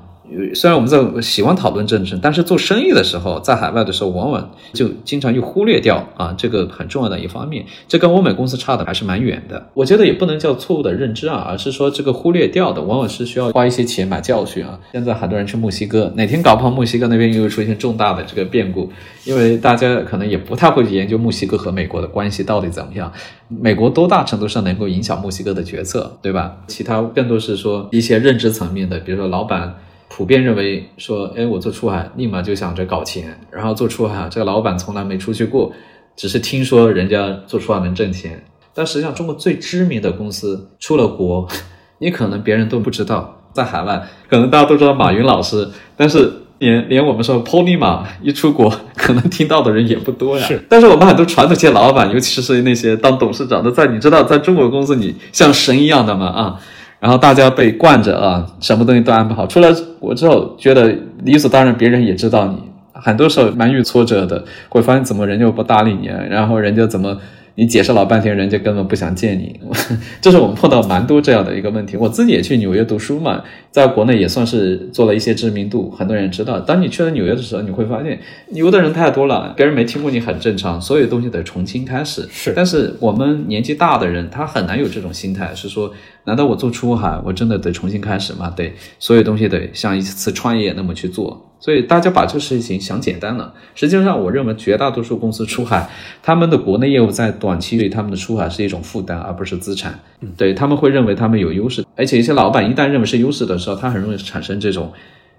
[0.55, 7.65] 虽然我们在喜欢讨论政治，但是做生意的时候，在海外的时候，往往就经常又忽略掉啊这个很重要的一方面。
[7.87, 9.69] 这跟欧美公司差的还是蛮远的。
[9.73, 14.79] 我觉得也不能叫错误的认知啊，而是说这个忽略掉的，往往是需要花一些钱买教训啊。
[14.93, 18.89] 现在很多人去墨西哥，哪天搞不好墨西哥那边又出现重大的这个变故，
[19.25, 23.11] 因为大家可能也不太会去研究墨西哥和美国的关系到底怎么样，
[23.49, 26.57] 美国多大程度上能够影响墨西哥的决策，对吧？
[26.67, 29.75] 其他更多是说一些认知层面的，比如说老板。
[30.15, 35.73] 普遍认为说，哎，我做出海立马就想着搞钱，然后做出海，这个老板从来没出去过，
[36.15, 38.43] 只是听说人家做出海能挣钱。
[38.75, 41.47] 但实际上，中国最知名的公司出了国，
[41.97, 50.45] 你可能别人都不知道，在海外可能大家都知道马云老师，但是连连我们说 Pony 马一出国，可能听到的人也不多呀。
[50.45, 56.27] 是，但是我们很多传统企业老板，尤其是那些当董事长的，在你知道，在中国公司你像神一样的嘛？
[56.27, 56.59] 啊？
[57.03, 59.45] 然后大家被惯着啊，什么东西都安排好。
[59.45, 62.55] 出来国之后，觉得理所当然，别人也知道你。
[62.93, 67.17] 很多时候蛮遇挫折的，会发现怎么人家不搭理你，然后人家怎么。
[67.55, 69.59] 你解释老半天，人家根本不想见你，
[70.19, 71.95] 这是我们碰到蛮多这样的一个问题。
[71.95, 76.59] 我自己也去纽约读书嘛，在国内也算是做了一些知名度，很多人知道。
[76.59, 78.19] 当你去了纽约的时候，你会发现
[78.53, 82.27] 牛的人太多了，别人没听过你很正常，所有东西得重新开始。
[82.31, 85.93] 是，但是我们年纪大的人，他很难有这种心态，是说，
[86.25, 88.49] 难道我做出海，我真的得重新开始吗？
[88.55, 91.49] 得，所有东西得像一次创业那么去做。
[91.59, 93.53] 所以大家把这事情想简单了。
[93.73, 95.89] 实际上，我认为绝大多数公司出海，
[96.21, 99.97] 他们的国内业务在短期对他们的出海是一种负担，而不是资产。
[100.35, 104.91] 对他们会认为他们有优势，而且一些老板一旦认为是优势的时候，他很容易产生这种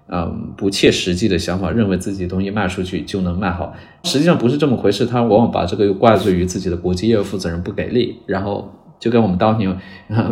[0.07, 5.05] 嗯，不切实际的想法，认为自己东西卖出去就能卖好，实际上不是这么回事。
[5.05, 8.71] 他往往把这个又怪罪于自己的国际业务负责人不给力，然后
[9.05, 9.77] 就跟我们当年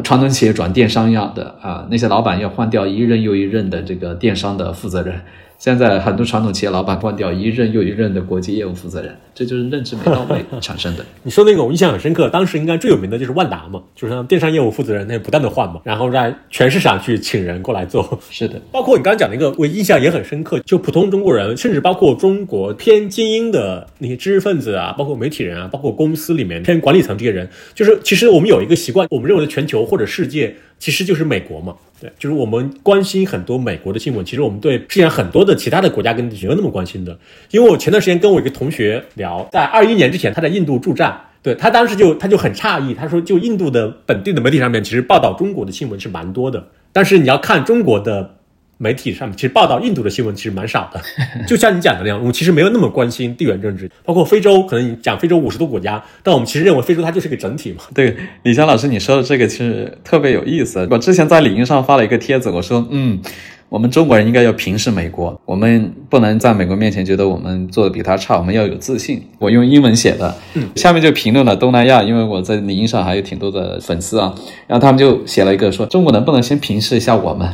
[0.03, 5.21] 传统企业转电商一样的啊，那些老板要换掉一任又一任的这个电商的负责人。
[5.63, 11.05] 现在很多传统企业老板换掉一任又一任的国际业务负责人，这就是认知没到位产生的。
[11.23, 18.19] 你说那个我印象很深刻，当时应该最有名的就是万达嘛，就是电商业务负责人那不断的换嘛，然后在全市场去请人过来做。
[18.29, 30.53] 是的，包括你刚刚讲那个，我印象也很深刻，就普通中国人，甚至包括中国偏精英的那些知识分子啊，包括媒体人啊，包括公司里面偏管理层这些人，就是其实我们有一个习惯，我们认为的全球或者世界。
[30.79, 34.25] 其实就是美国嘛，对，就是我们关心很多美国的新闻。
[34.25, 37.17] 其实我们对世界上很多的其他的国家跟地区没有那么关心的。
[37.51, 48.35] 因为我前段时间跟我一个同学聊，在二一年之前他在印度驻站，对他当时就他就很诧异，他说就印度的本地的媒体上面其实报道中国的新闻是蛮多的，但是你要看中国的。
[48.77, 51.01] 媒体上面其实报道印度的新闻其实蛮少的，
[51.47, 57.83] 就像你讲的那样，我们其实没有那么关心地缘政治，包括非洲，可能你讲非洲五十多国家，但我们其实认为非洲它就是个整体嘛。
[57.93, 63.19] 对，李强老师你说的这个其实特别有意思，我之前在领英上发了一个帖子，我说嗯。
[63.73, 69.19] 我们中国人应该要平视美国，我们不能在美国面前觉得我们做的比他差，我们要有自信。
[69.39, 70.31] 我用英文写的，
[70.75, 74.31] 下面就评论了东南亚，因为我在领英上还有挺多的粉丝啊，
[74.67, 77.49] 然后他们就写了一个说，中国能不能先平视一下我们？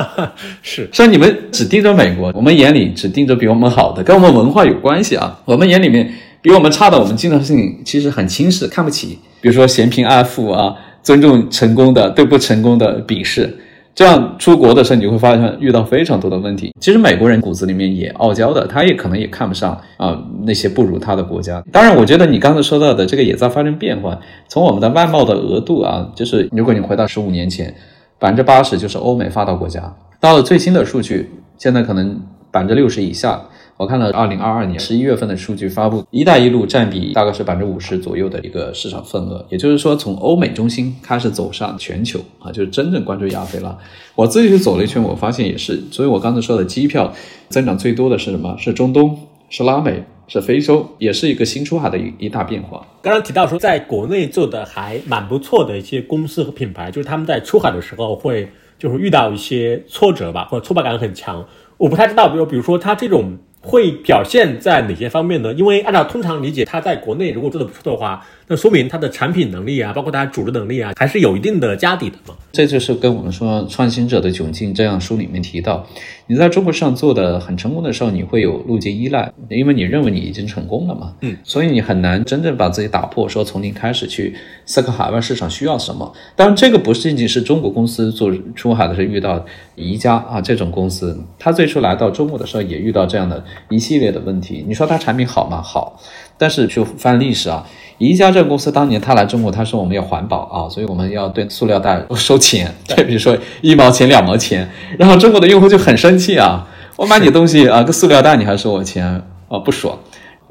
[0.60, 5.40] 是说你们只盯着美国，我们眼里只盯着比我们好的，跟我们文化有关系啊。
[5.46, 13.60] 我们眼里面比我们差的，我们经常性其实很轻视、看不起，比如说嫌贫爱富啊，尊重成功的，对不成功的鄙视。
[13.94, 16.74] 这样出国的时候，你就会发现遇到非常多的问题。
[16.80, 21.62] 其实美国人骨子里面也傲娇的，他也可能也看不上啊那些不如他的国家。
[21.70, 24.18] 当然，我觉得你刚才说到的这个也在发生变化。
[24.48, 27.72] 从我们的外贸的额度啊，就是如果你回到十五年前，
[28.18, 33.40] 百分之八十就是欧美发达国家，到了最新的数据，现在可能百分之六十以下。
[33.76, 43.76] 我看了二零二二年十一月份的数据发布，“一带一路”占比大概是百分之五十左右的一个市场份额，也就是说，从欧美中心开始走上全球啊，就是真正关注亚非拉。
[44.14, 47.12] 我自己去走了一圈，我发现也是，所以我刚才说的机票
[47.48, 48.54] 增长最多的是什么？
[48.58, 49.18] 是中东，
[49.50, 52.86] 是拉美，是非洲，也是一个新出海的一一大变化。
[53.02, 61.44] 刚刚提到说，在国内做的还蛮不错的一些公司和品牌，就是他们在出海的时候会就是遇到一些挫折吧，或者挫败感很强。
[61.76, 63.36] 我不太知道，比如比如说他这种。
[63.64, 65.52] 会表现在哪些方面呢？
[65.54, 68.24] 因为按照通常理解，它在国内如果做的不错的话。
[68.46, 72.34] 那说明它的产品能力啊，包括它组织能力啊，还是有一定的家底的嘛。
[72.52, 75.86] 这就是跟我们说创新者的窘境这样书里面提到，
[76.26, 81.14] 你在中国市场做的很成功的时候，你会有路径依赖，因为你认为你已经成功了嘛。
[81.22, 84.34] 嗯，所以你很难真正把自己打破，说从零开始去
[84.66, 86.12] 思考海外市场需要什么。
[86.36, 89.42] 当然，这个不仅仅是中国公司做出海的时候遇到
[89.74, 94.64] 宜家啊这种公司，它最初来到中国的时候也遇到这样的一系列的问题。
[94.66, 95.60] 你说它产品好吗？
[95.62, 95.98] 好，
[96.36, 97.66] 但是去翻历史啊。
[97.98, 109.06] 宜家这个公司当年他来中国，他说我们要环保啊，所以我们要对塑料袋收钱，对， 比如说一毛钱、两毛钱，然后中国的用户就很生气啊，我买你东西啊，个塑料袋你还收我钱
[109.48, 109.96] 啊，不爽。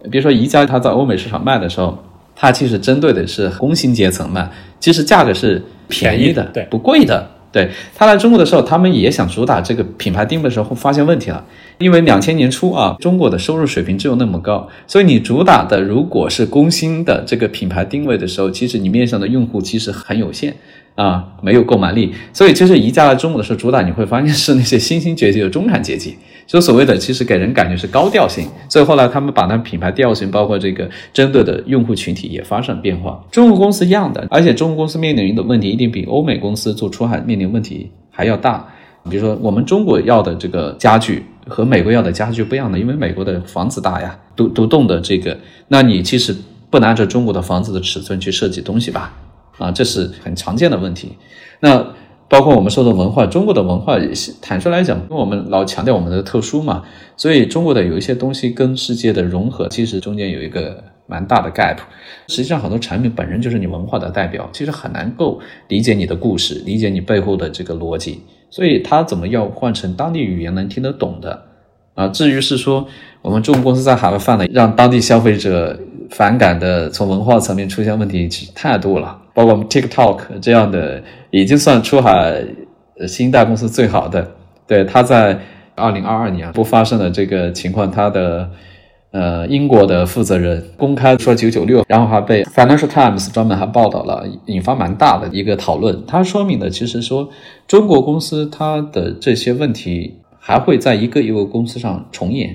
[0.09, 1.97] 比如说宜家，它在欧美市场卖的时候，
[2.33, 7.29] 它其实针对的是工薪阶层卖，其实价格是便宜的，对，不贵的。
[7.53, 11.45] 对他来中国的时候，他们也想主打这个品牌定位的时候，发现问题了。
[11.77, 20.55] 因为两千年初啊，中国的收入水平只有那么高，所以你主打的如果是工薪的这个品牌定位的时候，其实你面向的用户其实很有限。
[20.95, 28.47] 啊，没有购买力，所以其实宜家在中国的时候，主打你会发现是那些新兴崛起的中产阶级，就所谓的其实给人感觉是高调性。
[28.69, 33.23] 所以后来他们把那品牌调性，包括这个针对的用户群体也发生变化。
[33.31, 38.67] 中国公司一样的，而且中国公司面临的问题一定比欧美公司做出海面临问题还要大。
[39.09, 45.35] 比如说我们中国要的这个家具和美国要的家具不一样的，因为美国的房子大呀，独独栋的这个，
[45.67, 46.33] 那你其实
[46.69, 49.11] 不拿着中国的房子的尺寸去设计东西吧？
[49.57, 51.17] 啊，这是很常见的问题。
[51.59, 51.85] 那
[52.29, 53.97] 包括我们说的文化，中国的文化，
[54.41, 56.83] 坦率来讲，因为我们老强调我们的特殊嘛，
[57.15, 61.77] 所以中国的有一些东西跟世界的融合，其实中间有一个蛮大的 gap。
[62.27, 68.23] 实际上，很多产品本身就是你文化的代表，其实很难够理解你的故事，理解你背后的这个逻辑。
[68.49, 71.43] 所以，它怎么要换成当地语言能听得懂的？
[71.93, 72.87] 啊，至于是说
[73.21, 79.19] 我们中国公司在海外犯的让当地消费者反感的，从文化层面出现问题，其实太多了。
[79.33, 82.43] 包括我们 TikTok 这样的，已经算出海
[83.07, 84.31] 新一代公司最好的。
[84.67, 85.39] 对，他在
[85.75, 88.49] 二零二二年不发生的这个情况，他的
[89.11, 96.03] 呃英国的负责人公开说九九六，然后还被 Financial Times 专门还报道了，引发蛮大的一个讨论。
[96.05, 97.29] 它说明的其实说
[97.67, 100.19] 中国公司它的这些问题。
[100.45, 102.53] 还会在一个一个公司上重演。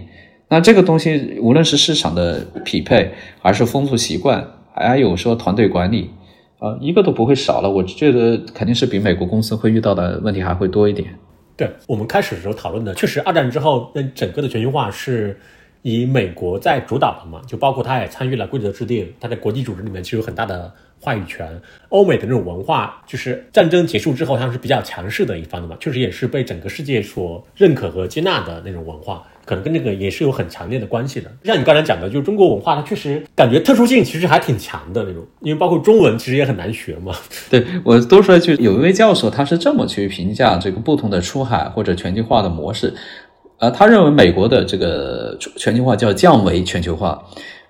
[0.51, 6.11] 那这个东西，无论是市场的匹配，还是风俗习惯，还有说团队管理，
[6.59, 7.71] 啊，一个都不会少了。
[7.71, 11.09] 我觉得肯定是比美国公司会遇到的问题还会多一点。
[11.57, 15.39] 对我们开始的时候讨论的，确实二战之后，那整个的全球化是
[15.83, 21.61] 以美国在主导的嘛，就包括他也参与了规则制定，他在国际组织里面其实有很大的话语权。
[21.89, 31.33] 欧美的那种文化，就是战争结束之后，他们是比较强势的一方的嘛，确实也是被整个世界所认可和接纳的那种文化，可能跟这个也是有很强烈的关系的。
[31.43, 37.15] 像你刚才讲的，就是中国文化，它确实感觉特殊性其实还挺强的那种，因为包括中文其实也很难学嘛。
[37.49, 42.93] 对我多说一句，有一位教授他是这么去评价这个不同的出海或者全球化的模式，
[43.59, 47.19] 呃，他认为美国的这个全球化叫降维全球化。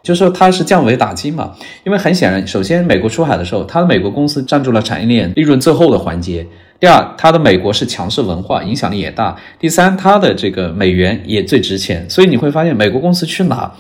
[0.01, 1.53] 就是说它是降维打击嘛，
[1.85, 6.47] 因为很显然，首先美国出海的时候，它的美国公司占住了产业链利润最后的环节；
[6.81, 12.09] 第二，它的美国是强势文化，影响力也大；第三，它的这个美元也最值钱。
[12.09, 13.73] 所以你会发现，美国公司去哪，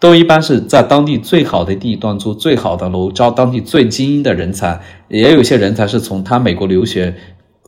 [0.00, 7.14] 都一般是在当地最好的地段租最好的楼，招当地最精英的人才，也有些人才是从他美国留学，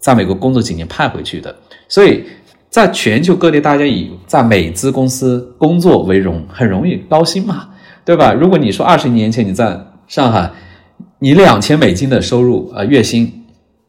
[0.01, 1.55] 在美国工作几年派回去的。
[1.89, 2.25] 所以
[2.71, 7.69] 在全球各地，大家以在美资公司工作为荣，很容易高薪嘛。
[8.05, 8.33] 对吧？
[8.33, 10.51] 如果你说二十年前你在上海，
[11.19, 13.38] 你两千美金的收入啊，月薪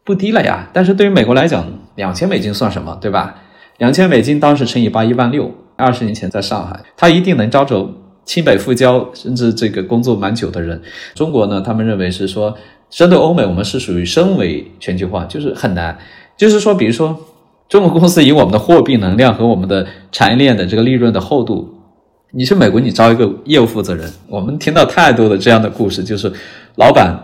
[0.10, 0.68] 不低了呀。
[0.74, 2.98] 但是对于美国来讲，两千美金算什么？
[3.00, 3.36] 对吧？
[3.78, 5.52] 两千美金当时乘以八，一万六。
[5.76, 7.94] 二十年前在上海，他一定能招走
[8.26, 10.82] 清北复交，甚至这个工作蛮久的人。
[11.14, 12.58] 中国呢，他们认为是说，
[12.90, 15.96] 针对欧美，我们是属于身为全球化，就是很难。
[16.36, 17.16] 就是说，比如说，
[17.70, 21.70] 中国公司以我们的货币能量和我们的产业链的这个利润的厚度。
[22.32, 26.32] 你去美国，你招一个业务负责人，我们听到太多的这样的故事，就是
[26.76, 27.18] 老板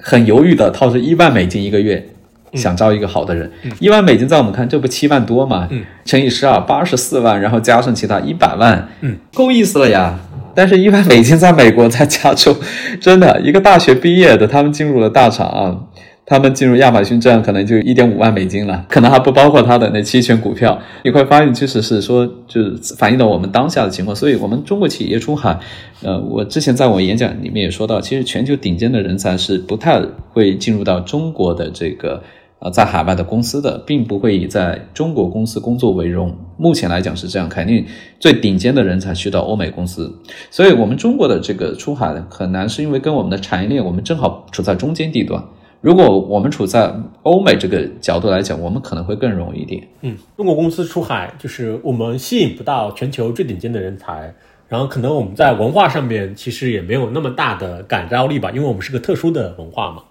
[0.00, 2.11] 很犹豫的掏出一万美金一个月，
[2.54, 3.50] 想招一个好的人。
[3.80, 5.68] 一万美金在我们看，这不七万多吗？
[6.04, 10.18] 乘以十二，八十四万，然后加上其他一百万，嗯够意思了呀。
[10.54, 12.54] 但是，一万美金在美国，在加州，
[13.00, 15.76] 真的一个大学毕业的，他们进入了大厂啊。
[16.24, 20.78] 他们进入亚马逊这样可能就一点五万美金了，可能还不包括他的那期权股票。
[21.02, 24.14] 你会发现，其实是说，就是反映了我们当下的情况。
[24.14, 25.58] 所以，我们中国企业出海，
[26.02, 30.00] 呃，我之前在我演讲里面也说到，其实全球顶尖的人才是不太
[30.30, 32.22] 会进入到中国的这个
[32.62, 36.32] 呃在海外的公司的，并不会以在中国公司工作为荣。
[36.56, 37.84] 目前来讲是这样，肯定
[38.20, 40.12] 最顶尖的人才去到欧美公司。
[40.48, 45.42] 所以，我们中国的这个出海很难，是因为跟我们的产业链，我们正好处在中间地段。
[45.80, 46.94] 如果我们处在
[47.24, 49.82] 欧美这个角度来讲，我们可能会更容易一点。
[50.02, 54.32] 嗯，中国公司出海就是我们吸引不到全球最顶尖的人才，
[54.68, 60.04] 然后可能我们在文化上面其实也没有那么大的感召力吧，因为我们是个特殊的文化嘛。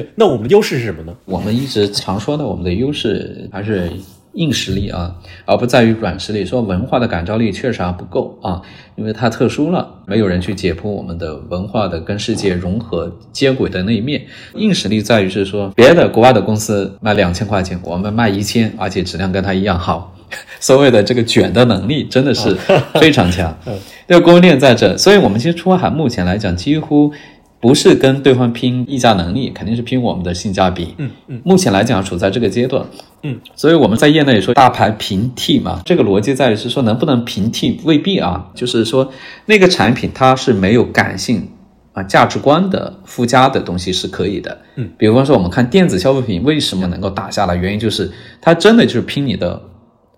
[0.00, 1.14] 对，那我们的优势是什么呢？
[1.24, 3.90] 我们一直常说的，我们的优势还是。
[4.34, 5.12] 硬实力啊，
[5.46, 6.44] 而不在于软实力。
[6.44, 8.62] 说文化的感召力确实还不够啊，
[8.94, 14.22] 因为太特殊了，没有人去解剖我们的文化的跟世界融合接轨的那一面。
[14.54, 20.14] 硬实力在于是说，别的国外的公司卖两千块钱，我们卖一千，而且质量跟他一样好。
[20.60, 22.54] 所谓的这个卷的能力真的是
[23.00, 23.58] 非常强。
[24.06, 27.12] 这个供应链在这，所以我们其实出海目前来讲几乎。
[27.60, 30.94] 不是跟对方拼议价能力，肯定是拼我们的性价比。
[30.98, 32.86] 嗯嗯，目前来讲处在这个阶段。
[33.22, 39.10] 嗯，所以我们在业内说大牌平替嘛，这个逻辑在于是说能不能平替未必啊，就是说
[39.46, 41.48] 那个产品它是没有感性
[41.94, 44.56] 啊价值观的附加的东西是可以的。
[44.76, 48.08] 嗯，比方说我们看电子消费品为什么能够打下来，原因就是
[48.40, 49.60] 它真的就是拼你的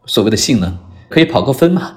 [0.05, 0.77] 所谓的性能，
[1.09, 1.91] 可以跑个分嘛，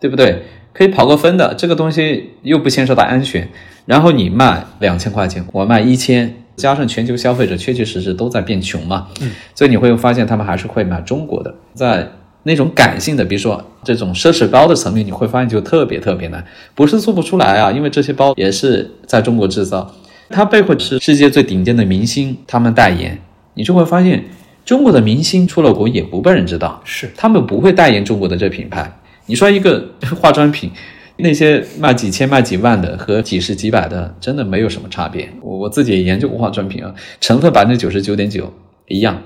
[0.00, 0.42] 对不对？
[0.72, 3.48] 可以跑个分的这个东西又不牵涉到安全。
[3.86, 12.10] 然后你卖两千块钱，我卖一千，加上全球消费者确确实实都在变穷嘛，嗯，所以你会发现他们还是会买中国的，在
[12.42, 19.88] 那种感性的，比如说这种奢侈包的层面，你会发现就特别特别难，不是做不出来啊，因为这些包也是在中国制造，
[20.30, 23.16] 它背后是世界最顶尖的明星他们代言，
[23.54, 24.24] 你就会发现
[24.64, 27.08] 中国的明星出了国也不被人知道，是。
[27.16, 28.92] 他们不会代言中国的这品牌，
[29.26, 29.84] 你说一个
[30.20, 30.72] 化妆品。
[31.18, 35.30] 那些卖几千、卖几万的和几十几百的，真的没有什么差别。
[35.40, 38.52] 我我自己也研究过化妆品啊，成分百分之九十九点九
[38.88, 39.22] 一样，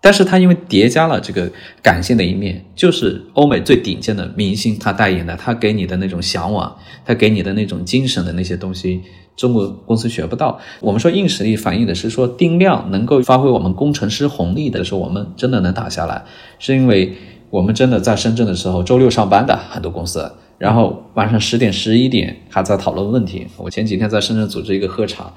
[0.00, 1.48] 但是它因为叠加了这个
[1.80, 9.00] 感性的一面，就是欧美最顶尖的明星他代言的，他给你的那种向往，他给你的那种精神的那些东西，
[9.36, 10.58] 中国公司学不到。
[10.80, 16.24] 我们说硬实力反映的是说定量能够发挥我们工程师红利的时候，我们真的能打下来，
[16.58, 17.12] 是因为
[17.50, 20.28] 我们真的在深圳的时候周六上班的很多公司。
[20.62, 23.44] 然后晚上十点十一点还在讨论问题。
[23.56, 25.32] 我前几天在深圳组织一个喝茶，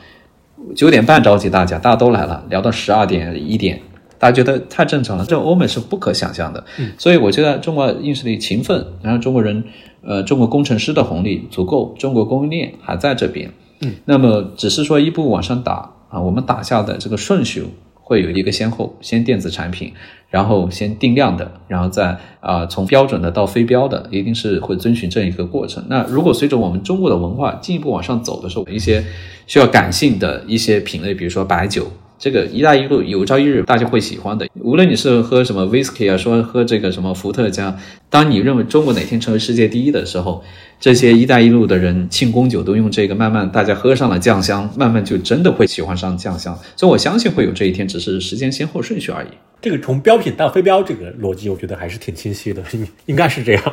[0.76, 3.82] 九点半召集大家，大家都来了，聊到十二点一点，
[4.19, 6.63] 大大家觉得太正常了，这欧美是不可想象的。
[6.97, 9.63] 所以我觉得中国硬实力勤奋，然后中国人，
[10.01, 13.51] 呃，中国工程师的红利足够，中国供应链还在这边。
[13.82, 17.63] 嗯，那么只是说一步往上打啊，我们打下的这个顺序
[17.93, 19.93] 会有一个先后，先电子产品，
[20.36, 25.81] 然后先定量的，然后再啊从标准的到非标的，一定是会遵循这样一个过程。
[25.88, 29.01] 那如果随着我们中国的文化进一步往上走的时候，一些
[29.47, 31.88] 需要感性的一些品类，比如说白酒。
[32.18, 34.47] 这个“一带一路”有朝一日大家会喜欢的。
[34.61, 37.78] 无论你是喝什么 whisky 啊，说喝这个什么伏特加，
[38.09, 40.43] 当你认为中国哪天成为世界第一的时候，
[40.80, 46.57] 这些“一带一路”的人庆功酒都用这个，慢慢大家喝上了酱香，慢慢就真的会喜欢上酱香。
[46.76, 49.28] 所以我相信会有这一天，只是时间先后顺序而已。
[49.61, 52.63] 这个从标品到非标这个逻辑，我觉得还是挺清晰的，
[53.05, 53.63] 应该是这样。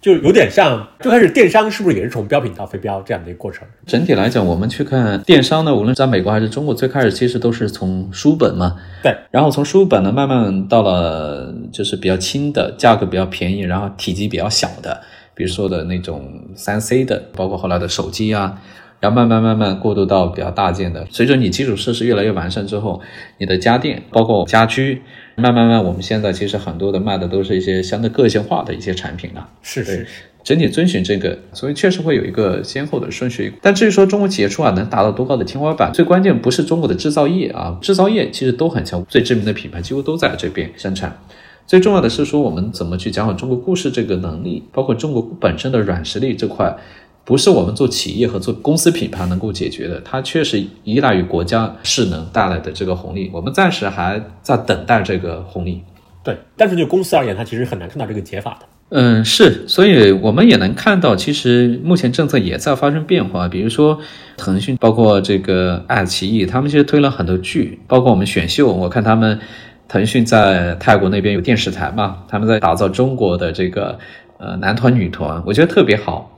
[0.00, 3.68] 就有点像最开始电商是不是也是从标品到非标这样的一个过程？
[3.86, 15.02] 整体来讲，我们去看电商呢，无论在美国还是中国，最开始其实都是从书本嘛，对，然后从书本呢，慢慢到了就是比较轻的，价格比较便宜，然后体积比较小的，
[15.34, 18.58] 比如说的那种三 C 的，包括后来的手机啊，
[19.00, 21.06] 然后慢慢慢慢过渡到比较大件的。
[21.10, 23.02] 随着你基础设施越来越完善之后，
[23.36, 25.02] 你的家电包括家居。
[25.36, 29.48] 慢慢慢，我们现在其实很多的卖的都是一些相对个性化的一些产品了。
[29.62, 30.06] 是是，
[30.42, 33.52] 整体遵循这个，所以确实会有一个先后的顺序。
[33.62, 41.18] 但至于说中国企业出海能达到多高的天花板，最关键不是中国的制造业啊，制造业其实都很强，最知名的品牌几乎都在这边生产。
[41.66, 46.76] 最重要的是说，我们怎么去讲好中国故事这个能力，包括中国本身的软实力这块。
[47.24, 53.30] 不是我们做企业和做公司品牌能够解决的，它确实依赖于国家势能带来的这个红利。
[53.32, 55.82] 我们暂时还在等待这个红利。
[56.24, 58.66] 对，但是就公司而言，它其实很难看到这个解法的。
[58.90, 63.46] 嗯，是，所以我们也能看到，其实目前政策也在发生变化。
[63.46, 63.96] 比如说，
[64.36, 68.66] 腾讯，包括这个爱奇艺，他们其实推了很多剧，包括我们选秀。
[68.72, 69.38] 我看他们
[69.86, 73.96] 腾讯在泰国那边有电视台嘛，他们在打造中国的这个
[74.38, 76.28] 呃男团女团，我觉得特别好。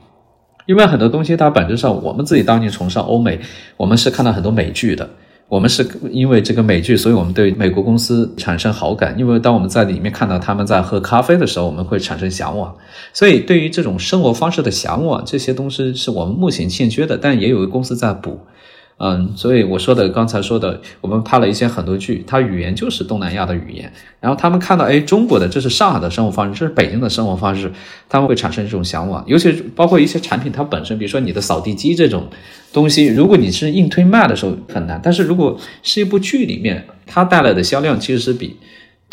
[0.65, 3.39] 因为很多东西，它本质上，我们自己当年崇尚欧美，
[3.77, 5.09] 我们是看到很多美剧的。
[5.49, 9.13] 我们是因为这个美剧，所以我们对美国公司产生好感。
[9.19, 12.73] 因为当我们在里面看到他们在喝咖啡的时候，我们会产生向往。
[13.11, 18.39] 所以，对于这种生活方式的向往，这些东西是我们目前欠缺的，但也有公司在补。
[18.97, 27.71] 嗯，所以我说的刚才说的，我们拍了一些很多剧，它语言就是东南亚的语言，然后他们看到，哎，中国的这是上海的生活方式，这是北京的生活方式，
[28.07, 29.23] 他们会产生这种向往。
[29.27, 32.27] 尤其包括一些产品，它本身，比如说你的扫地机这种
[32.71, 38.55] 东西，如果你是硬推卖的时候很难，但是如果是一部剧里面，它带来的销量其实是比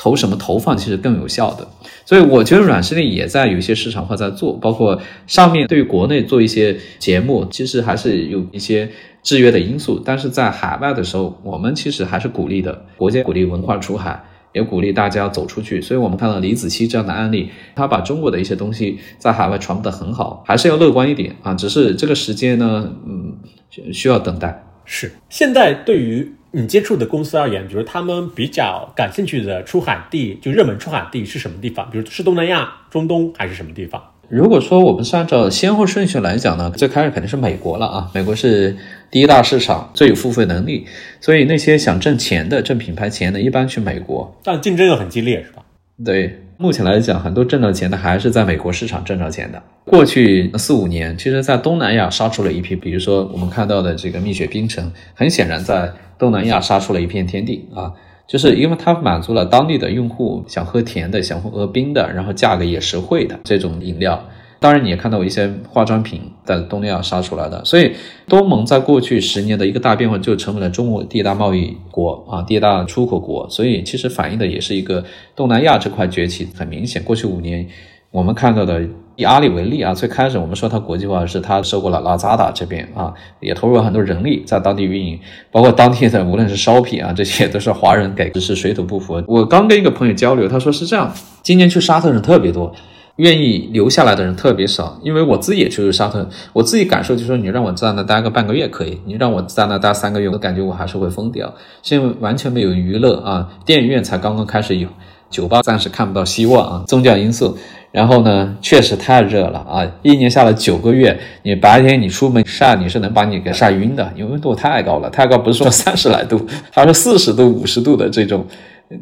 [0.00, 1.68] 投什么投放其实更有效的。
[2.06, 8.88] 所以我觉得软实力也在有一些市场化在做，包括上面对于国内做一些节目，其实还是有一些。
[9.22, 12.86] 制约的因素，但是在海外的时候，我们其实还是鼓励的。
[12.96, 14.18] 国家鼓励文化出海，
[14.54, 15.78] 也鼓励大家走出去。
[15.78, 21.52] 所以，我们看到李子柒这样的案例，他把中国的一些东西在海外传播的很好，还是要乐观一点啊。
[21.52, 24.64] 只是这个时间呢，嗯，需要等待。
[24.86, 31.88] 是现在对于你接触的公司而言，比如他们比较感兴趣的出海地，就热门出海地是什么地方？
[31.90, 34.02] 比如是东南亚、中东还是什么地方？
[34.28, 38.76] 如果说我们是按照先后顺序来讲呢，最开始肯定是美国了啊，美国是
[39.10, 40.86] 第一大市场，最有付费能力，
[41.20, 44.36] 所以那些想挣钱的、挣品牌钱的，一般去美国。
[44.42, 45.62] 但竞争又很激烈，是吧？
[46.04, 49.62] 对，目前来讲，很多挣到钱的还是在美国市场挣到钱的。
[49.84, 57.92] 过去四五年，其实在东南亚杀出了一批，比如说我们看到的这个蜜雪冰城，很显然在东南亚杀出了一片天地啊。
[58.28, 64.24] 就是因为它满足了当地的用户想喝甜的、想喝冰的，然后价格也实惠的这种饮料。
[64.60, 67.64] 当然，你也看到一些化妆品在东南亚杀出来的。
[67.64, 67.90] 所以，
[68.28, 73.50] 东盟在过去十年的一个大变化，就成为了中国第一大贸易国啊，第一大出口国。
[73.50, 75.02] 所以，其实反映的也是一个
[75.34, 77.02] 东南亚这块崛起很明显。
[77.02, 77.66] 过去五年，
[78.12, 78.80] 我们看到的。
[79.20, 85.20] 以阿里为例啊，最开始我们说它国际化是它收购了拉扎达这边啊，也投入了很多人力在当地运营，
[85.52, 89.22] 包括当地的无论是 shopping 啊，这些都是华人给，只是水土不服。
[89.26, 91.12] 我刚跟一个朋友交流，他说是这样，
[91.42, 92.74] 今年去沙特人特别多，
[93.16, 94.98] 愿意留下来的人特别少。
[95.02, 101.52] 因为我自己也去沙特，我自己感受就说，你让我在那待个半个月可以，你让我在那待三个月，我感觉我还是会疯掉，
[101.90, 104.88] 因为完全没有娱乐啊，电影院才刚刚开始有，
[105.30, 107.56] 酒吧暂时看不到希望啊，宗教因素。
[107.92, 109.84] 然后呢，确实太热了啊！
[110.02, 116.40] 一年下来九个月，你白天你出门晒，你是能把你给晒晕的，因为温度太高了，太高不是说三十来度，
[116.72, 118.46] 它是四十度、五十度的这种，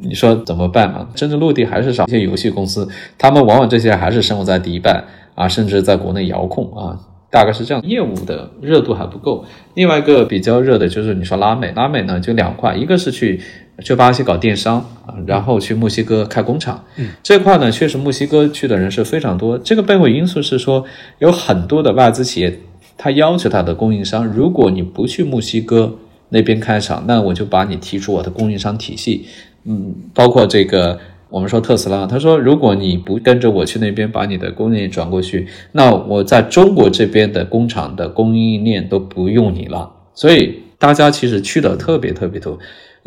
[0.01, 1.07] 你说怎么办嘛？
[1.15, 5.05] 真正落地还是少一些游戏公司，他们往往这些还是生活在迪拜
[5.35, 6.99] 啊，甚至在国内遥控啊，
[7.31, 9.45] 大概是这样，业务的热度还不够。
[9.75, 13.39] 另外一个比较热的就是你说拉美，拉美呢就两块，一个是去。
[13.83, 16.85] 去巴西搞电商啊，然后去墨西哥开工厂。
[16.97, 19.57] 嗯，这块呢，确实墨西哥去的人是非常多。
[19.59, 20.85] 这个背后因素是说，
[21.19, 22.59] 有很多的外资企业，
[22.97, 25.97] 他要求他的供应商，如果你不去墨西哥
[26.31, 29.27] 那边开厂，那我就把你踢出我的供应商体系。
[29.65, 30.99] 嗯，包括这个。
[31.31, 39.93] 我们说特斯拉，他说如果你不跟着我去那边把你的供应链转过去，那我在中国这边的工厂的供应链都不用你了。
[40.15, 42.59] 所以大家其实去的特别特别多，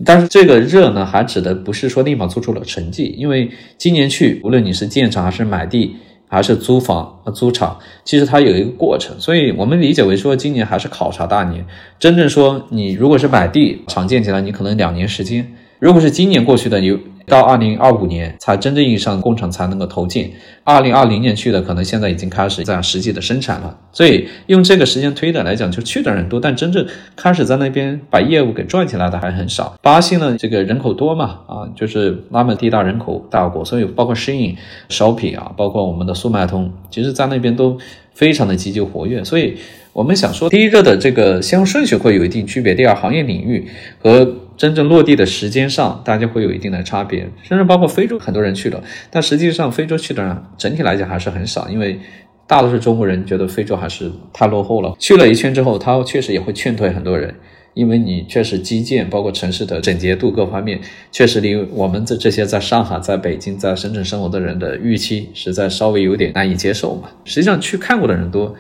[0.06, 5.96] 但是这个热呢，还指的不是说立马做出了成绩，因为今年去，无论你是建厂还是买地
[6.28, 9.16] 还是租房租厂，其实它有一个过程。
[9.20, 11.66] 所以我们理解为说今年还是考察大年。
[12.00, 15.44] 真正说你如果是买地厂建起来，你可能两年时间；
[15.80, 16.98] 如果是今年过去的，你。
[17.32, 20.30] 到二零二五年才真正意义上工厂才能够投建，
[20.66, 29.74] 二零二零年去的可能现在已经开始在实际的生产了，所以用这个时间推的来讲，就去的人多，但真正开始在那边把业务给赚起来的还很少。
[29.82, 34.54] 巴西呢，这个人口多嘛，啊，就是拉美第一大人口大国，所以包括适应、
[34.90, 37.78] 烧品啊，包括我们的速卖通，其实在那边都
[38.14, 39.24] 非常的积极活跃。
[39.24, 39.58] 所以
[39.94, 43.66] 我们想说，第一个的这个先后顺序会有一定区别，第二行业领域
[44.00, 44.36] 和。
[44.58, 52.00] 真正落地的时间上，大家会有一定的差别，甚至包括非洲很多人去了，但实际上非洲去的人整体来讲还是很少，因为
[52.46, 54.96] 大多数中国人觉得非洲还是太落后了。
[55.00, 57.34] 去了一圈之后，他确实也会劝退很多人，
[57.74, 60.80] 因为你确实基建包括城市的整洁度各方面，
[61.12, 67.10] 确实离我们这这些在上海、在北京、在深圳生活的人的预期实在稍微有点难以接受嘛。
[67.26, 68.54] 实际上去看过的人多。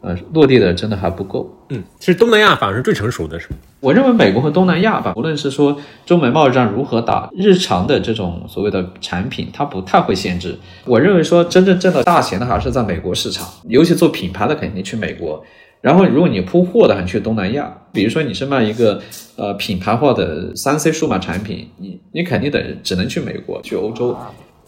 [0.00, 1.52] 呃，落地的真的还不够。
[1.70, 3.56] 嗯，其实东南亚反而是最成熟的，是吗？
[3.80, 5.76] 我认为美国和东南亚吧，无论是说
[6.06, 10.56] 中美贸易战如何打，日常的这种所谓的产品，它不太会限制。
[10.84, 15.44] 我认为说真正挣到大钱的还是在美国市场，尤其做品牌的肯定去美国。
[15.80, 17.72] 然后如果你铺货的，还去东南亚。
[17.92, 19.00] 比如说你是卖一个
[19.36, 24.16] 呃品牌化的三 C 数码产品，你你肯定得只能去美国、去欧洲。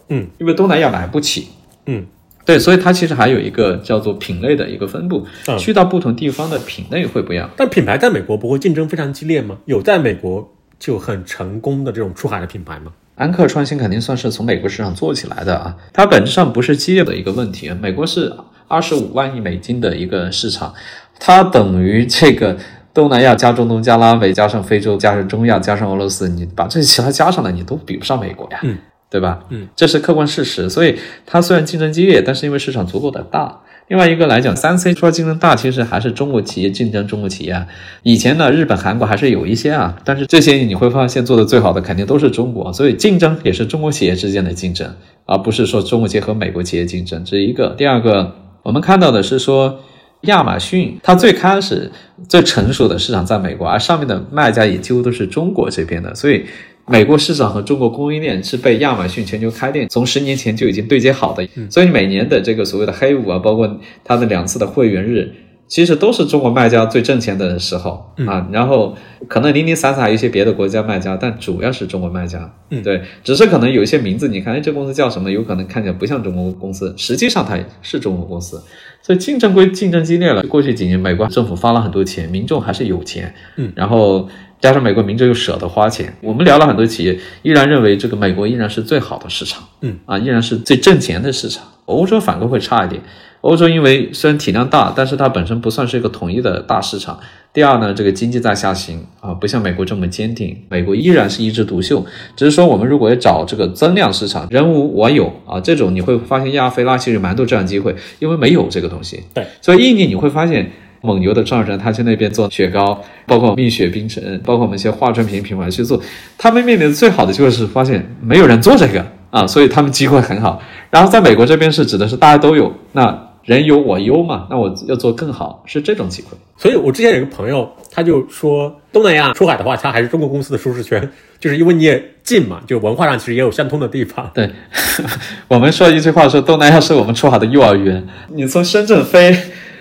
[0.09, 1.49] 嗯，因为东南亚买不起。
[1.87, 2.07] 嗯。
[2.51, 5.25] 对，所以它其实还有一个叫做品类的一个分布，
[5.57, 7.49] 去到不同地方的品类会不一样。
[7.57, 9.57] 但品牌在美国不会竞争非常激烈吗？
[9.67, 12.91] 有在美国就很成功的这种出海的品牌吗？
[13.15, 17.71] 安克创新肯定算是从美国市场做起来的啊，它本质上不是激烈的一个问题。
[17.81, 18.35] 美国是
[18.67, 20.75] 二十五万亿美金的一个市场，
[21.21, 22.57] 它等于这个
[22.93, 28.59] 东南亚加中东加拉美加上非洲加上中亚加上俄罗斯，你把这些其他加上来，你都比不上美国呀。
[28.65, 28.77] 嗯。
[29.11, 29.41] 对吧？
[29.51, 30.71] 嗯，这是客观事实。
[30.71, 30.97] 所以
[31.27, 33.61] 它虽然竞争激烈，但是因为市场足够的大。
[33.89, 37.67] 另外一个来讲，三 C 说竞争大，其实还是中国企业竞争中国企业。
[38.05, 42.73] 以前呢，日本、韩国还是有一些啊，但是这些你会发现做的最好的肯定都是中国。
[42.73, 44.95] 所以竞争也是中国企业之间的竞争，
[45.27, 47.25] 而不是说中国企业和美国企业竞争。
[47.25, 47.75] 这是一个。
[47.77, 49.81] 第二个，我们看到的是说，
[50.21, 51.91] 亚马逊它最开始
[52.29, 56.47] 最成熟的市场在美国，而上面的卖家也几乎都是中国这边的，所以。
[56.91, 65.33] 美国市场和中国供应链是被亚马逊全球开店从十年前就已经对接好的，所以每年的这个所谓的黑五啊，包括它的两次的会员日，
[65.69, 68.49] 其实都是中国卖家最挣钱的时候啊。
[68.51, 68.97] 然后
[69.29, 72.53] 可能零零散散有一些别的国家卖家，但主要是中国卖家。
[72.71, 75.31] 嗯，对，只是可能有一些名字，你看，哎，这公司叫什么？
[75.31, 78.61] 有可能看起来不像中国公司，实际上它是中国公司。
[79.01, 80.43] 所以竞争归竞争激烈了。
[80.43, 83.33] 过去几年，美国政府发了很多钱，民众还是有钱。
[83.57, 84.29] 嗯，然后。
[84.61, 91.65] 加上美国民众又舍得花钱，我们聊了很多企业，依然认为这个美国依然是最好的市场，嗯啊，依然是最挣钱的市场。
[91.87, 93.03] 欧洲反而会差一点，
[93.41, 97.19] 欧洲因为虽然体量大，但是它本身不算是一个统一的大市场。
[97.53, 102.05] 第二呢，这个经济在下行啊，不像美国这么坚定，美国依然是一枝独秀。
[102.37, 109.25] 只是说我们如果要找这个增量市场，人无我有啊，这种你会发现亚非拉其实蛮多这样机会，因为没有这个东西。
[109.35, 110.71] 对，所以印尼你会发现。
[111.03, 116.01] 蒙牛的创始人，他去那边做雪糕，包括蜜雪冰城，包括我们一些化妆品品牌去做，
[116.37, 120.61] 他们面临的最好的就是发现没有人做这个啊，所以他们机会很好。
[120.91, 126.37] 然后在美国这边是指的是大家都有，那人有我优嘛，那我要做更好，是这种机会。
[126.59, 134.31] 所以我之前有个朋友，他就说东南亚出海的话，他还是中国公司的舒适圈， 就是因为你也近嘛，就文化上其实也有相通的地方。
[134.35, 134.51] 对，
[135.49, 139.35] 我们说一句话说，东南亚是我们出海的幼儿园，你从深圳飞。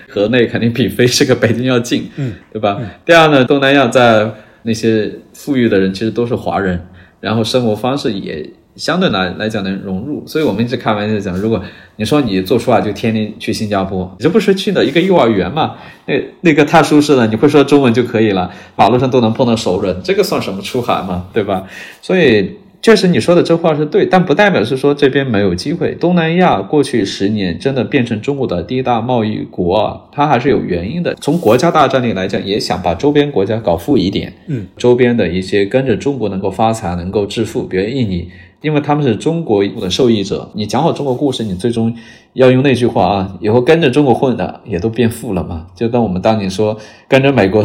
[0.09, 2.79] 河内肯定比飞这个北京要近，嗯，对吧？
[3.05, 4.29] 第二呢，东南亚在
[4.63, 6.87] 那些富裕的人其实都是华人，
[7.21, 11.61] 然后生活方式也相对来来讲能融入，所以我们一直开玩笑讲，如果
[11.97, 15.75] 你说你做出来就天天去新加坡，你这不是去的一个幼儿园嘛？
[16.05, 21.27] 那那个太舒适了，你会说中文就可以了，马路上都能碰到熟人，这个算什么出海嘛？
[21.33, 21.63] 对吧？
[22.01, 25.93] 所以确实你说的这话是对，但不代表是说这边没有机会。
[25.95, 31.13] 东南亚过去十年真的变成中国的第一大贸易国啊，它还是有原因的。
[31.15, 38.29] 从国家大战略来讲，也想把周边国家搞富一点，嗯，周边的一些跟着中国能够发财、能够致富，比如印尼，
[38.61, 40.49] 因为他们是中国的受益者。
[40.53, 41.93] 你讲好中国故事，你最终
[42.31, 46.77] 要用那句话啊，以后跟着中国混的也都变富了嘛，就跟我们当年说
[47.09, 47.61] 跟着美国。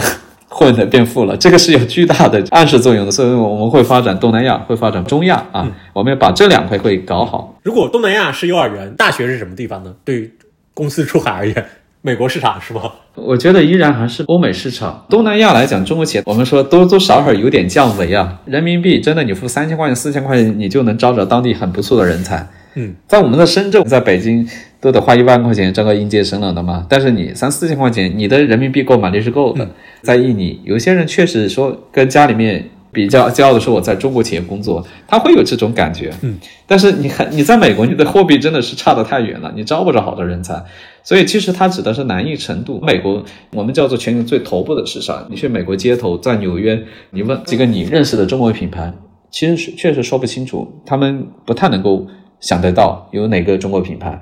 [0.57, 7.59] 混的变富了，这个是有巨大的暗示作用的，所以我们会发展东南亚，会发展中亚啊，我们要把这两块会搞好。
[7.65, 9.93] 如果东南亚是幼儿园，大学是什么地方呢？
[10.05, 10.31] 对于
[10.73, 11.67] 公司出海而言，
[12.03, 12.83] 美国市场是吧？
[13.17, 15.05] 我觉得依然还是欧美市场。
[15.11, 18.39] 东南亚来讲，中国企业我们说多多少少有点降维啊。
[18.45, 22.49] 人民币真的，你付三千块钱、四千块钱，你就能招着当地很不错的人才。
[22.77, 24.49] 嗯，在我们的深圳，在北京。
[24.85, 29.67] 都得花一万块钱招个应届生了的嘛，但是你三四千块钱，你的人民币购买力是够的。
[30.03, 36.13] 在印尼，有些人确实说跟家里面比较骄傲的说我在中国企业工作，他会有这种感觉。
[36.21, 40.63] 嗯，但是你看你在美国，你的货币真的是差得太远了，你招不着好的人才。
[41.03, 42.79] 所以其实它指的是难易程度。
[42.83, 46.79] 美国我们叫做全球最头部的市场，你去美国街头，在纽约，
[47.09, 48.93] 你问几个你认识的中国品牌，
[49.31, 52.07] 其实是确实说不清楚，他们不太能够
[52.39, 54.21] 想得到有哪个中国品牌。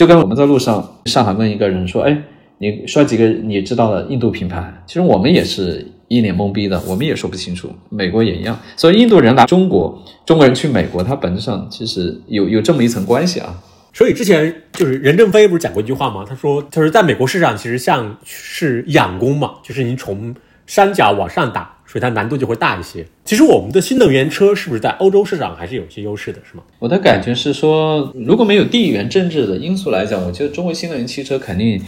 [0.00, 2.22] 就跟我们在路上，上海问一个人说：“哎，
[2.56, 7.70] 你说几个你知道的印度品牌？”其实我们也是一脸懵逼的，我们也说不清楚。
[7.90, 13.54] 美国也一样，所以印度人来中国，中国人去美国，它本质上其实有有这么一层关系啊。
[13.92, 16.24] 所以之前就是任正非不是讲过一句话吗？
[16.26, 20.34] 他说：“他说在美国市场其实像是养功嘛，就是你从
[20.66, 23.04] 山脚往上打。”所以它难度就会大一些。
[23.24, 26.62] 其实我们的新能源车是不是在欧洲市场还是有些优势的，是吗？
[26.78, 31.82] 我的感觉是说，如果没有地缘政治的因素来讲，我觉得中国新能源汽车肯定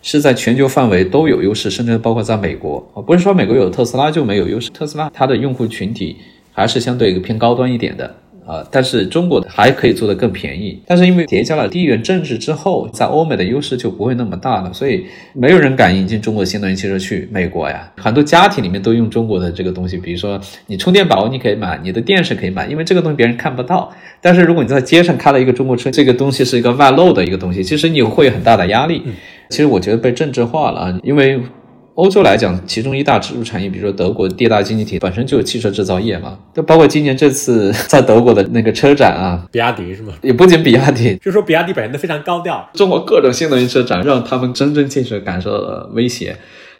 [0.00, 4.70] 是在全球范围都有优势，甚至包括在美国啊，不是说美国有特斯拉就没有优势。
[4.70, 6.18] 特斯拉它的用户群体
[6.52, 8.14] 还是相对一个偏高端一点的。
[8.48, 17.92] 啊，但是中国还可以做得更便宜，但是因为叠加了地缘政治之后，在欧美的优势就不会那么大了，所以没有人敢引进中国新能源汽车去美国呀。
[17.98, 23.92] 很多家庭里面都用中国的这个东西，比如说你充电宝你可以买，你的电视可以买，因为这个东西别人看不到。
[24.22, 29.02] 但是如果你在街上开了一个中国车，这个东西是一个外露的一个东西，其实你会有很大的压力。
[29.50, 31.38] 其实我觉得被政治化了啊，因为。
[31.98, 40.12] 欧洲来讲，其中一大支柱产业，比如说德国第二大经济体本身就有汽车制造业嘛，就包括今年这次 在德国的那个车展啊，比亚迪是吗？
[40.22, 46.36] 也不仅比亚迪，就说比亚迪表现的非常高调，中国各种新能源车展让他们真真切切感受了威胁。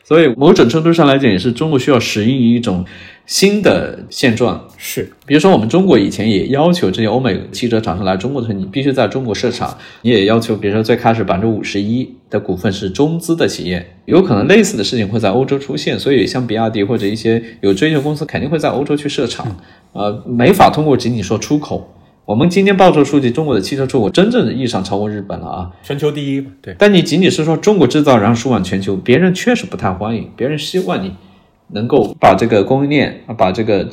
[0.09, 2.83] 所以某种程度上来讲，也是中国需要适应一种
[3.27, 4.67] 新的现状。
[4.79, 9.77] 是，比如说我们中国以前也要求这些欧美汽车厂商来中国的时候，你必须在中国设厂。
[10.01, 16.01] 你也要求，比如说最开始百分之五十一的股份是中资的企业，有可能类似的事情会在欧洲出现。
[16.01, 19.61] 所以像比亚迪或者一些有追求公司，肯定会在欧洲去设厂。
[19.93, 21.95] 呃，没法通过仅仅说出口。
[22.29, 26.47] 我们今天报出数据，中国的汽车出口真正意义上超过日本了啊，全球第一。
[26.61, 31.15] 对，但你仅仅是说中国制造，然后输往全球，别人确实不太欢迎，别人希望你
[31.69, 33.89] 能够把这个供应链啊，把这个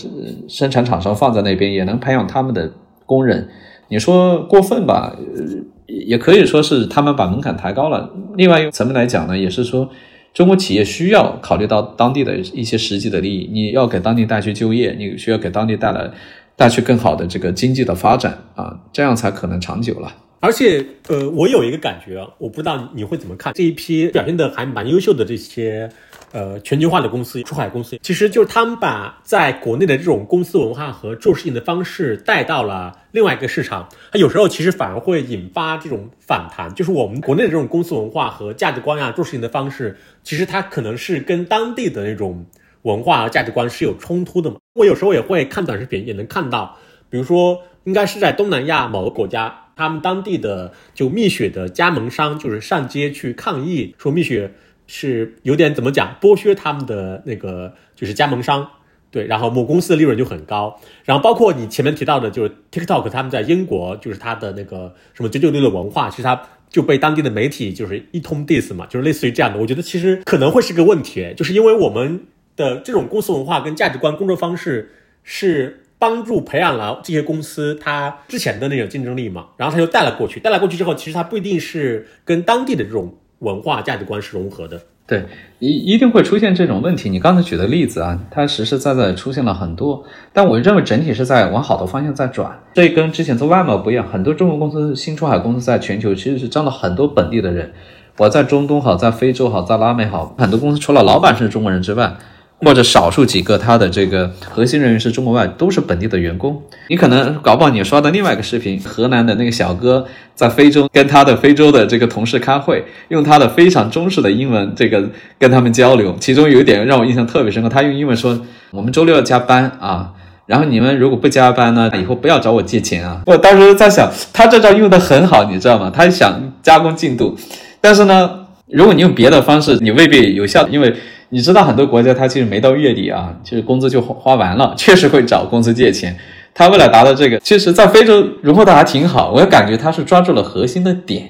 [0.49, 2.69] 生产厂商放在那边，也能培养他们的
[3.05, 3.47] 工人。
[3.87, 5.15] 你说过分吧？
[5.17, 8.13] 呃，也可以说是他们把门槛抬高了。
[8.35, 9.89] 另外一个层面来讲呢，也是说
[10.33, 16.11] 中国企业需要考虑到当地的一些实际的利益，你要给当地带去就业，你需要给当地带来。
[16.55, 20.15] 带去更好的这个经济的发展啊，这样才可能长久了。
[20.41, 25.89] 而且，呃，我有一个感觉，我不知道你会怎么看这一批表现的还蛮优秀的这些，
[26.33, 33.89] 呃，全球化的公司、出海公司，其实就是他们把在国内的这种公司文化和做事情的方式带到了另外一个市场。
[34.11, 42.45] 它有时候其实反而会引发这种反弹，就是我们国内的这种公司文化和价值观呀、做事情的方式，其实它可能是跟当地的那种。
[42.83, 44.57] 文化和价值观是有冲突的嘛？
[44.75, 46.77] 我有时候也会看短视频，也能看到，
[47.09, 54.51] 比如说，应该是在东南亚某个国家，他们当地的就蜜雪的加盟商就是上街去抗议，说蜜雪
[54.85, 58.69] 是有点怎么讲，剥削他们的那个就是加盟商，
[59.11, 72.25] 对，然后某公司的利润就很高，然后包括你前面提到的，就是 TikTok 他们在英国就是他的那个什么九九六的文化，其实他就被当地的媒体就是一通 diss 嘛，就是类似于这样的，我觉得其实可能会是个问题，就是因为我们。
[72.55, 74.91] 的这种公司文化跟价值观、工作方式
[75.23, 84.81] 是帮助培养了这些公司它之前的那种竞争力嘛，然后它就带了过去，带了过去之后，其实它不一定是跟当地的这种文化价值观是融合的。
[85.07, 85.23] 对，
[85.59, 87.11] 一一定会出现这种问题。
[87.11, 90.03] 你刚才举的例子啊，它实实在在出现了很多，
[90.33, 92.59] 但我认为整体是在往好的方向在转。
[92.73, 97.71] 这跟之前做外贸不一样，很多中国公司、新出海公司在全球其实是招了很多本地的人。
[98.17, 102.15] 我在中东好，在非洲好，在拉美好，很多公司除了老板是中国人之外。
[102.59, 106.61] 或者少数几个他的这个核心人员是中国外，都是本地的员工。
[106.89, 115.03] 你可能搞不好你刷到另外一个视频，河南的那个小哥在非洲跟他的非洲的这个同事开会，用他的非常中式的英文这个
[115.37, 116.15] 跟他们交流。
[116.19, 118.39] 其中有一点让我印象特别深刻，他用英文说
[118.71, 120.13] ：“我们周六要加班啊，
[120.45, 125.91] 然后你们如果不加班呢，以后不要找我借钱啊。”我当时在想，他这招用的很好，你知道吗？
[125.93, 127.37] 他想加工进度，
[127.81, 130.95] 但是呢，如果你用别的方式，你未必有效，因为。
[131.29, 136.15] 你知道很多国家，它其实没到月底啊，其实工资就花花完了， 确实会找公司借钱。
[136.53, 141.29] 他为了达到这个，其实，在非洲融合的还挺好，我感觉他是抓住了核心的点。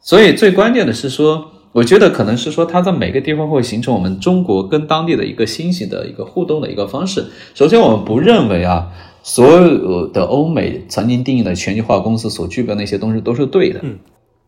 [0.00, 7.24] 所以最关键的是说，我觉得可能是说他在每个地方会形成我们中国跟当地的一个新型的一个互动的一个方式。
[7.54, 8.88] 首先，我们不认为啊，
[9.24, 13.80] 所有的欧美曾经定义的全球化公司所具备那些东西都是对的。
[13.82, 13.98] 嗯，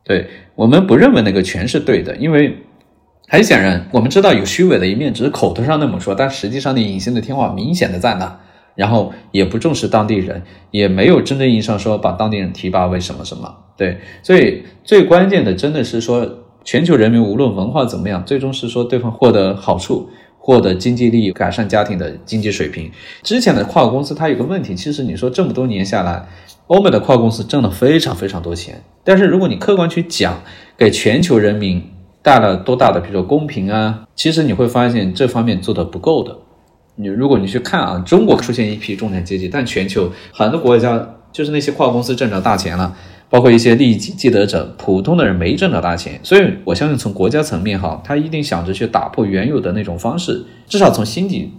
[0.04, 2.56] 对我们不认为那个全是对的，因为。
[3.32, 8.40] 很显然，我们知道有虚伪的一面，只是口头上那么说，但实际上的隐形的天花明显的在那。
[8.74, 13.50] 然后也不重视当地人，也没有真正意义上说把当地人提拔为什么什么。
[13.74, 16.28] 对，所以最关键的真的是说，
[16.62, 22.90] 全球人民无论文化怎么样，最终是说对方获得好处，获得经济利益，改善家庭的经济水平。
[23.22, 26.26] 之前的跨国公司它有个问题，其实你说这么多年下来，
[26.66, 30.42] 欧美的跨国公司挣了非常非常多钱，但是如果你客观去讲，
[30.76, 31.91] 给全球人民。
[32.22, 36.38] 带了多大的，比如说公平啊，其实你会发现这方面做的不够的。
[36.94, 42.94] 你如果你去看啊，中国出现一批中产阶级，但全球很多国家就是那些跨国公司挣着大钱了，
[43.28, 46.20] 包括一些利益既得者，普通的人没挣着大钱。
[46.22, 51.50] 所以我相信从国家层面哈，他一定想着去打破原有的那种方式，至少从心底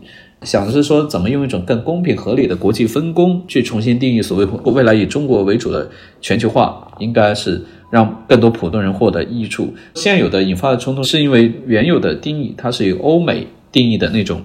[0.43, 5.89] 想的是说，怎么用一种更公平合理的国际分工去重新定义所谓未来以中国为主的
[6.21, 7.65] 全球化，应该是。
[7.93, 9.71] 让更多普通人获得益处。
[9.93, 14.41] 现有的引发的冲突，是因为原有的定义它是由欧美定义的那种，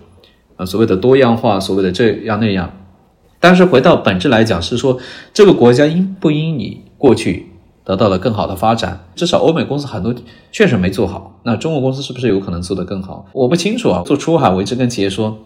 [0.59, 2.71] 呃，所谓的多样化，所谓的这样那样。
[3.41, 4.99] 但是回到本质来讲，是说
[5.33, 7.47] 这个国家应不应你过去
[7.85, 9.07] 得到了更好的发展？
[9.15, 10.15] 至少欧美公司很多
[10.53, 11.41] 确实没做好。
[11.45, 13.25] 那中国公司是不是有可能做得更好？
[13.33, 14.03] 我不清楚啊。
[14.05, 15.39] 做出海，我一直跟企业说。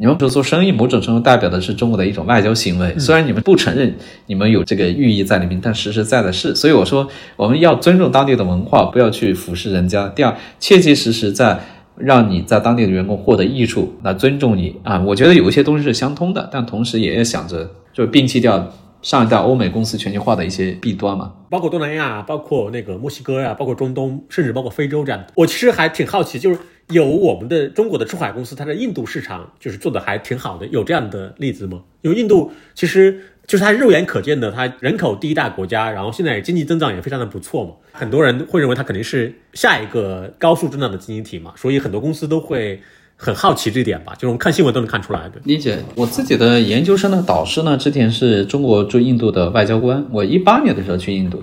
[0.00, 2.98] 你们不是做生意，某种程度代表的是中国的一种外交行为。
[2.98, 3.94] 虽然你们不承认
[4.24, 6.54] 你们有这个寓意在里面，但实实在在是。
[6.54, 10.08] 所以我说，我们要尊重当地的文化，不要去俯视人家。
[10.08, 11.60] 第二，切切实实在
[11.98, 14.98] 让你在当地的员工获得益处，那尊重你啊。
[15.00, 18.72] 我觉得有一些东西是相通的，但同时也要想着，就摒弃掉
[19.02, 21.30] 上一代欧美公司全球化的一些弊端嘛。
[21.50, 25.22] 包括东南亚，包括那个墨西哥呀，包括中东，甚至包括非洲这样。
[25.34, 26.58] 我其实还挺好奇，就是。
[26.90, 31.80] 有我们的中国的出海公司，它在印度市场就是做的还挺好的，有这样的例子吗？
[32.02, 37.72] 因为印度其实就是它肉眼可见的，它人口第一大国家，然后现在经济增长也非常的不错嘛。
[37.92, 42.80] 很多人会认为它肯定是下一个高速增长的经济体嘛，所以很多公司都会
[43.16, 45.40] 很好奇这点吧，就是我们看新闻都能看出来的。
[45.44, 51.42] 理解，我自己的研究生的导师呢，之前是中国驻印度的外交官，我一八年的时候去印度，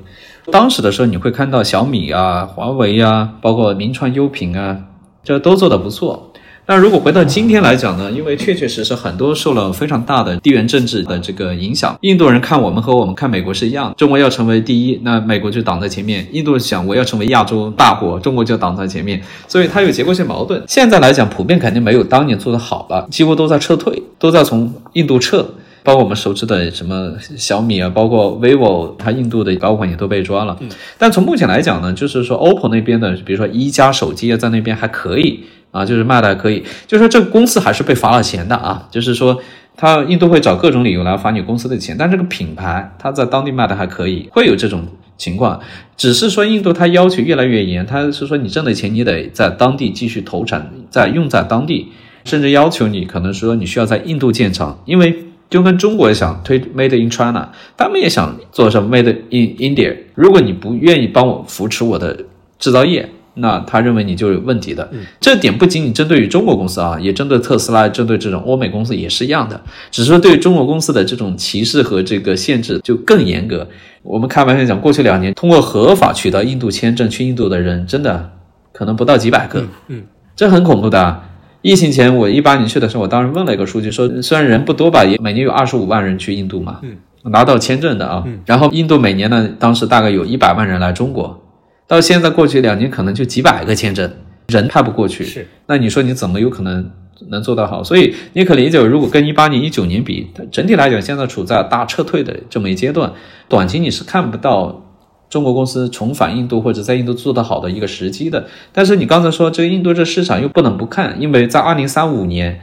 [0.51, 4.83] 当时的时候你会看到小米啊、华为啊，包括名创优品啊。
[5.27, 6.31] 这都做得不错。
[6.67, 8.09] 那如果回到今天来讲呢？
[8.09, 11.97] 因为确确实实很多受了非常大的地缘政治的这个影响。
[11.99, 19.21] 印度人看我们和我们看美国是一样，中国要成为第一，那美国就挡在前面；印度想我要成为亚洲大国，中国就挡在前面。
[19.49, 20.63] 所以它有结构性矛盾。
[20.65, 25.45] 现在来讲，普遍肯定没有当年做得好了，几乎都在撤退，都在从印度撤。
[25.87, 30.59] 包括我们熟知的什么小米啊，包括 vivo，它印度的高管也都被抓了。
[30.97, 36.61] 但从目前来讲呢，就是说 OPPO 那边的，比如说一加手机啊，在那边还可以啊，就是卖的还可以。
[36.87, 39.39] 就是说这个公司还是被罚了钱的啊，就是说
[39.77, 44.85] 他印度会找各种理由来罚你公司的钱，但这个品牌它在当地卖的还可以，会有这种
[45.15, 45.57] 情况。
[45.95, 51.93] 只是说印度它要求越来越严，它是说你挣的钱你得在当地继续投产，在用在当地，
[52.25, 55.23] 甚至要求你可能说你需要在印度建厂，因为。
[55.49, 59.95] 就跟中国想推 Made in China，他们也想做什么 Made in India。
[60.15, 62.17] 如果你不愿意帮我扶持我的
[62.59, 64.89] 制造业，那他认为你就有问题的。
[65.19, 69.61] 这点不仅仅针对于中国公司啊，也针对特斯拉，针对这种欧美公司也是一样的。
[69.91, 73.67] 只是说对中国公司的这种歧视和这个限制就更严格。
[74.01, 78.31] 我们开玩笑讲，过去两年通过合法取得印度签证去印度的人，真的
[78.73, 79.63] 可能不到几百个。
[79.87, 80.03] 嗯，
[80.35, 81.23] 这很恐怖的。
[81.61, 86.97] 疫情前，我一八年去的时候，我当时问了一个数据，说虽然人不多吧，也每年有二十五万人去印度嘛，嗯，
[87.31, 91.41] 拿到签证的啊，然后印度每年呢，当时大概有一百万人来中国，
[91.87, 94.09] 到现在过去两年，可能就几百个签证，
[94.47, 96.89] 人派不过去，是，那你说你怎么有可能
[97.29, 97.83] 能做到好？
[97.83, 103.11] 所以你可理解，如果跟一八年、一九年比，整体来讲，现在处在大撤退的这么一阶段，
[103.49, 104.83] 短期你是看不到。
[105.29, 112.61] 中国公司重返印度或者在印度做得好的一个时机的，但是你刚才说这个印度这市场又不能不看，因为在二零三五年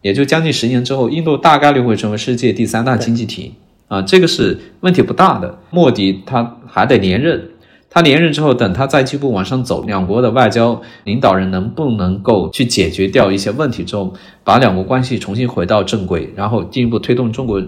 [0.00, 3.54] 也就将近十年之后，印度大概率会成为世界第三大经济体
[3.88, 5.58] 啊，这个是问题不大的。
[5.70, 7.50] 莫迪他还得连任，
[7.90, 17.62] 他连任之后，等他再进一步往上走，两国的外交领导人能不能够去解决掉一些问题之后，把两国关系重新回到正轨，然后进一步推动中国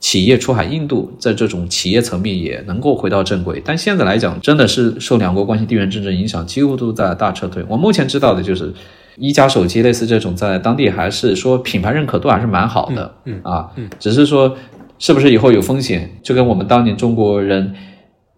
[0.00, 3.62] 企业出海印度，在这种企业层面也能够回到正轨。
[3.64, 7.64] 但现在来讲，真的是受两国关系地缘政治影响，几乎都在大撤退。
[7.68, 8.72] 我目前知道的就是。
[9.18, 13.66] 一加手机类似这种，在当地还是说品牌认可度还是蛮好的，嗯啊，
[13.98, 14.54] 只是说
[14.98, 17.74] 是不是以后有风险，就跟我们当年中国人。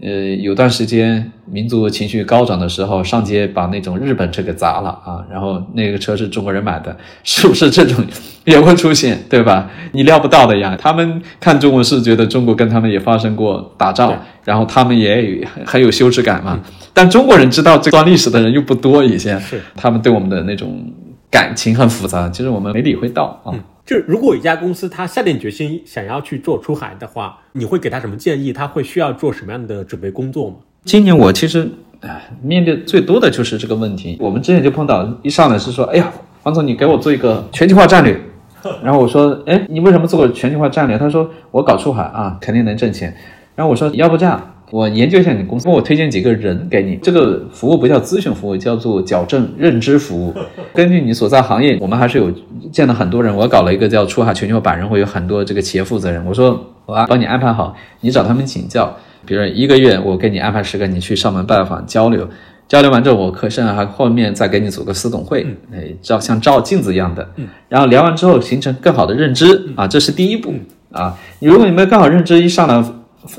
[0.00, 8.04] 呃，有段时间民族情绪高涨的时候，上街把那种日本车给砸了啊，然后那个车是中国人买的，是不是这种
[8.44, 9.68] 也会出现，对吧？
[9.90, 10.78] 你料不到的呀。
[10.80, 16.60] 他们看中国是觉得中国跟他们也发生过打仗，然后他们也很有羞耻感嘛。
[16.94, 20.80] 但中国人知道这段历史的人又不多，以前是他们对我们的那种
[21.28, 23.50] 感情很复杂，其实我们没理会到啊。
[23.88, 28.52] 就如果一家公司他下定决心想要去做出海的话，你会给他什么建议？
[28.52, 30.56] 他会需要做什么样的准备工作吗？
[30.84, 31.66] 今年我其实，
[32.00, 34.18] 哎，面对最多的就是这个问题。
[34.20, 36.12] 我们之前就碰到，一上来是说，哎呀，
[36.42, 38.14] 黄总，你给我做一个全球化战略。
[38.84, 40.98] 然后我说，哎，你为什么做个全球化战略？
[40.98, 43.16] 他说，我搞出海啊，肯定能挣钱。
[43.54, 44.54] 然后我说，要不这样。
[44.70, 46.96] 我研究一下你公司，帮我推荐几个人给你。
[46.96, 50.34] 这个服务不叫咨询服务，叫做矫正认知服务。
[50.74, 52.30] 根据你所在行业，我们还是有
[52.70, 53.34] 见了很多人。
[53.34, 56.22] 我搞了一个叫出海全球百人会，有很多这个企业负责人。
[56.26, 58.94] 我说我帮你安排好，你找他们请教。
[59.24, 62.28] 比如一个月我给你安排十个，你去上门拜访交流，
[62.68, 67.26] 交流完之后我可甚至还后面再给你组个私董会，哎，照像照镜子一样的。
[67.70, 70.52] 然后聊完之后形成更好的认知啊，这是第一步
[70.92, 71.18] 啊。
[71.40, 72.84] 你如果你没有更好认知，一上来。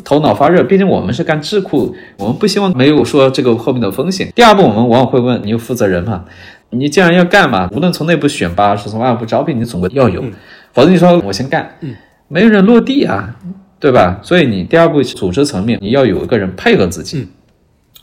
[0.03, 4.31] 头脑发热，毕竟我们是干智库，我们不希望没有说这个后面的风险。
[4.35, 6.25] 第二步，我们往往会问你有负责人吗？
[6.71, 10.23] 你既然要干嘛，无论从内部选拔还是从外部招聘，你总归要有，
[10.71, 11.75] 否则你说我先干，
[12.27, 13.35] 没有人落地啊，
[13.79, 14.19] 对吧？
[14.21, 17.27] 所以你第二步组织层面，你要有一个人配合自己，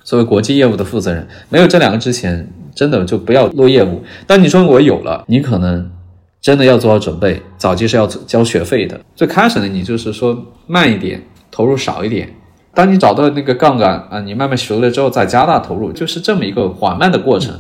[0.03, 4.03] 作为国际业务的负责人，没有这两个之前，真的就不要落业务。
[4.26, 5.89] 但你说我有了，你可能
[6.41, 9.01] 真的要做好准备，早期是要交学费的。
[9.14, 11.22] 最开始呢，你就是说慢一点。
[11.57, 12.29] 投入少一点，
[12.75, 17.59] 当你找到那个杠杆啊，你慢慢熟了之后再加大投入，就是这么一个缓慢的过程。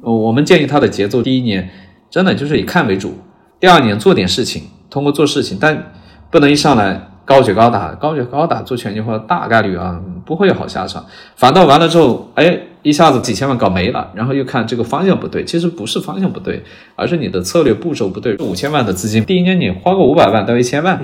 [0.00, 1.68] 我们建议他的节奏，第一年
[2.08, 3.18] 真的就是以看为主，
[3.60, 5.92] 第二年做点事情，通过做事情，但
[6.30, 11.04] 不能一上来高举高打，高举高打做全球化大概率啊不会有好下场，
[11.36, 16.64] 反倒完了之后，哎，一下子几千万搞没了，然后又看这个方向不对，其实不是方向不对，
[16.96, 18.38] 而是你的策略步骤不对。
[18.38, 20.98] 五千万的资金，第一年你花个五百万到一千万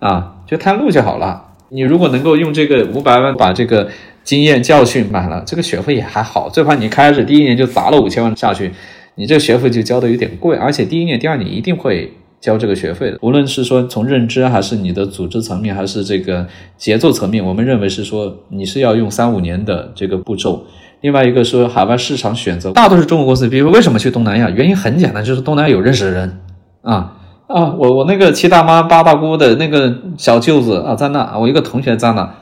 [0.00, 1.43] 啊，就探路就好了。
[1.70, 3.88] 你如果能够用这个五百万把这个
[4.22, 6.48] 经验教训买了，这个学费也还好。
[6.48, 8.70] 最怕你开始第一年就砸了五千万下去，
[9.16, 13.18] 你这个学费就交的有点贵，而且第一年、第二年一定会交这个学费的。
[13.22, 16.46] 无论是说从认知还是你的组织层面，还是这个
[16.76, 20.64] 节奏层面，我们认为是说你是要用三五年的这个步骤。
[21.00, 23.46] 另外一个说海外市场选择，大多数中国公司。
[23.48, 24.48] 比如为什么去东南亚？
[24.48, 26.40] 原因很简单，就是东南亚有认识的人
[26.82, 27.13] 啊。
[27.46, 32.34] 啊，我我那个七大妈八大姑的那个小舅子啊，在那，我一个同学在那，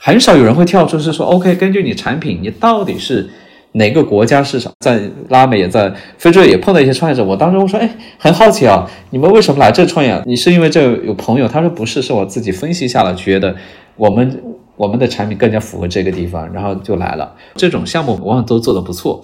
[0.00, 3.28] 很少有人会跳出是说，OK，根据你产品，你到底是
[3.72, 4.72] 哪个国家市场？
[4.80, 10.22] 在拉美也在非洲也碰到一些创业者，我当时我说，哎，很好奇啊，你们为什么来这创业？
[10.24, 11.46] 你是因为这有朋友？
[11.46, 13.54] 他说不是，是我自己分析下来，觉得
[13.96, 14.42] 我们
[14.76, 17.30] 我们的产品更加符合这个地方，然后就来了。
[17.56, 19.22] 这种项目往往都做得不错，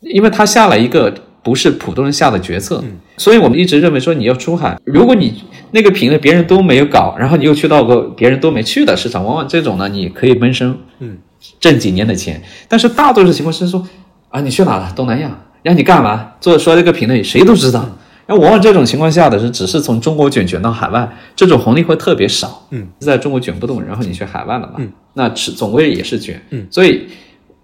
[0.00, 1.14] 因为他下了一个。
[1.48, 2.84] 不是普通人下的决策，
[3.16, 11.16] 所以我们一直认为说你要出海，如果你那个品类别人都没有搞，然后你又去到个别人都没去的市场，往往这种呢，你可以闷声，嗯，
[11.58, 12.42] 挣几年的钱。
[12.68, 13.82] 但是大多数情况是说，
[14.28, 14.92] 啊，你去哪了？
[14.94, 16.32] 东南亚，让你干嘛？
[16.38, 17.88] 做说这个品类谁都知道。
[18.26, 22.66] 那往往这种情况下的是，只是从中国卷卷到海外，这种红利会特别少。
[22.72, 24.74] 嗯，在中国卷不动，然后你去海外了嘛？
[24.76, 26.38] 嗯，那是总归也是卷。
[26.50, 27.08] 嗯，所以。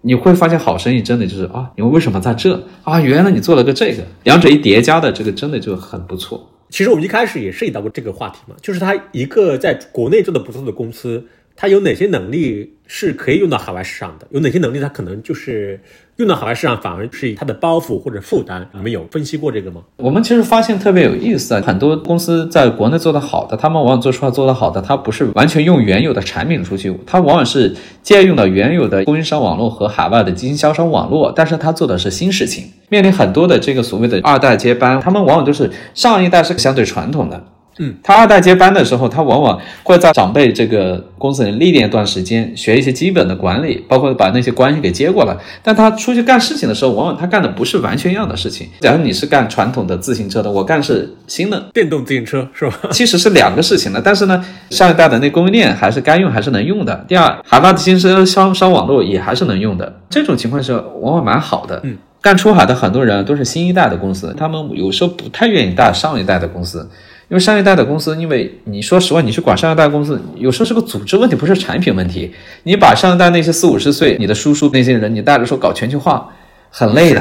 [0.05, 3.01] 你会发现好生意真的就是啊，你们为什么在这啊？
[3.01, 6.51] 原来你做了个这个，两者一叠加的这个真的就很不错。
[6.69, 11.27] 其实我们一开始也涉及到过这个话题嘛，就是它一个在国内做的不错的公司，
[11.57, 14.27] 它有哪些能力是可以用到海外市场的？
[14.31, 15.81] 有哪些能力它可能就是。
[16.17, 19.81] 用到海外市场反而是它的包袱或者负担，你们有分析过这个吗？
[19.97, 32.65] 我们其实发现特别有意思啊，很多公司在国内做得好的，他们往往做出来做得好的，它不是完全用原有的产品出去，它往往是借用了原有的供应商网络和海外的经销商网络，但是它做的是新事情。
[32.91, 37.43] 面临很多的这个所谓的二代接班，他们往往都是上一代是相对传统的，
[37.79, 45.37] 嗯，他二代接班的时候，他往往会在长辈这个公司里历练一段时间，学一些基本的管理，包括把那些关系给接过来。
[45.63, 48.69] 但他出去干事情的时候，往往他干的不是完全一样的事情。
[48.81, 52.79] 假如你是干传统的自行车的，我干是新的电动自行车是吧？
[52.93, 54.01] 其实是两个事情的。
[54.01, 57.05] 但是呢，上一代的那供应链还是该用还是能用的。
[57.09, 60.01] 第二，海外的新生商商网络也还是能用的。
[60.09, 61.81] 这种情况是往往蛮好的。
[61.83, 61.97] 嗯。
[62.21, 66.89] 干出海的很多人都是新一代的公司，他们有时候不太愿意带上一代的公司，
[67.35, 72.33] 因为上一代的公司，因为你说实话，你去管上一代公司，有时候是个组织问题，不是产品问题。
[72.63, 76.31] 你把上一代那些四五十岁你的叔叔那些人，你带着说搞全球化，
[76.71, 77.21] 很累的，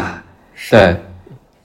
[0.69, 0.95] 对，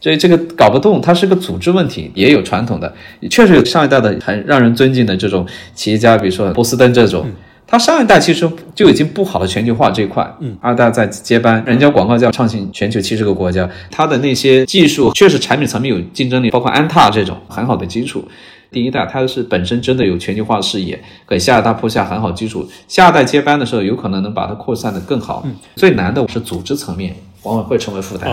[0.00, 2.10] 所以这个搞不动，它是个组织问题。
[2.14, 2.90] 也有传统的，
[3.30, 7.26] 确实有上一代的很让人尊敬的这种企业家，比如说波司登这种。
[7.70, 18.26] 他上一代其实就已经不好了全球化这一块，嗯，二代在接班，人家广告叫畅行全球七十个国家，他的那些技术确实产品层面有竞争力，包括安踏这种很好的基础。
[18.70, 25.46] 第一代它是本身真的有全球化视野，给下一代铺下很好基础，下一代接班的时候有可能能把它扩散的更好。
[25.76, 27.14] 最难的是组织层面。
[27.44, 28.28] 往往会成为负担。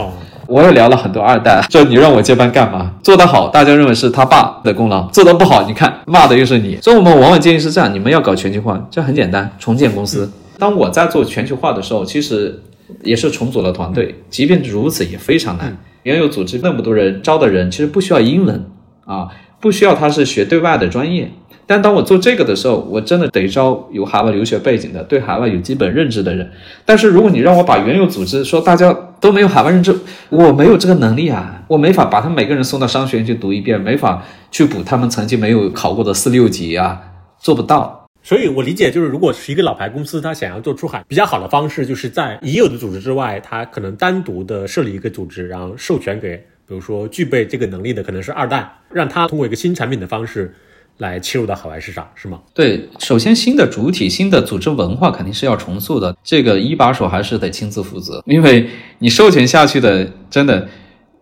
[0.47, 2.91] 我也聊了很多二代，就你让我接班干嘛？
[3.03, 6.75] 做得好，大家认为是他爸的功劳；做得不好，你看骂的又是你。
[6.81, 10.29] 所以我们往往建议是这样：你们要搞全球化，这很简单，重建公司。
[10.57, 12.59] 当我在做全球化的时候，其实
[13.03, 15.77] 也是重组了团队，即便如此也非常难。
[16.01, 18.65] 原有组织那么多人招的人，其实不需要英文
[19.05, 19.27] 啊，
[19.59, 21.31] 不需要他是学对外的专业。
[21.67, 26.51] 但当我做这个的时候，我真的得招有海外留学背景的，对海外有基本认知的人。
[26.85, 29.95] 但是如果你让我把原有组织说大家都没有海外认知，
[30.29, 37.01] 我没有这个能力啊，我没法把他们每个人送到商学院去读一遍，没法去补他们曾经没有考过的四六级啊，
[37.39, 38.05] 做不到。
[38.21, 50.53] 所以我理解就是，如果是一个老牌公司，他想要做出海，比较好的方式就是在已有的组织之外，他可能单独的设立一个组织，然后授权给，比如说具备这个能力的可能是二代，让他通过一个新产品的方式。
[50.99, 52.39] 来切入到海外市场是吗？
[52.53, 58.65] 对，首先新的主体、新的组织文化肯定是要重塑的，这个一把手还是得亲自负责，因为
[58.99, 60.69] 你授权下去的真的，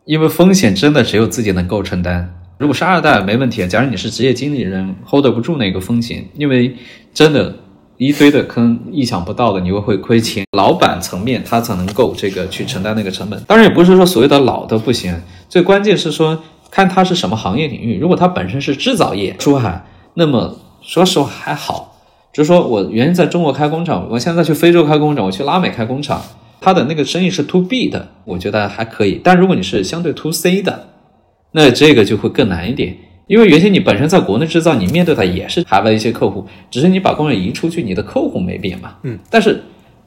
[0.06, 2.32] 因为风险真的只有自己能够承担。
[2.60, 6.76] 如果是二代没问题，假如你是职业经理人，hold 不住那个风险，因为
[7.12, 7.58] 真的，
[7.98, 10.46] 一堆的坑，意想不到的你又会亏钱。
[10.52, 13.42] 老板层面他才能够这个去承担那个成本。
[13.48, 16.42] 当然也不是说所有的老的不行，最关键是说。
[16.76, 19.86] 看它是什么行业领域，如果它本身是制造业出海，
[20.16, 22.02] 那么说实话还好。
[22.34, 26.20] 就是说我原先在中国开工厂，我现在去非洲开工厂，我去拉美开工厂，
[26.60, 29.22] 它的那个生意是 to B 的，我觉得还可以。
[29.24, 30.88] 但如果你是相对 to C 的，
[31.52, 32.98] 那这个就会更难一点，
[33.34, 38.96] 因为原先你本身在国内制造，你面对的也是海外一些客户，只是你把工人移出去，你的客户没变嘛。
[39.02, 39.64] 嗯，但是。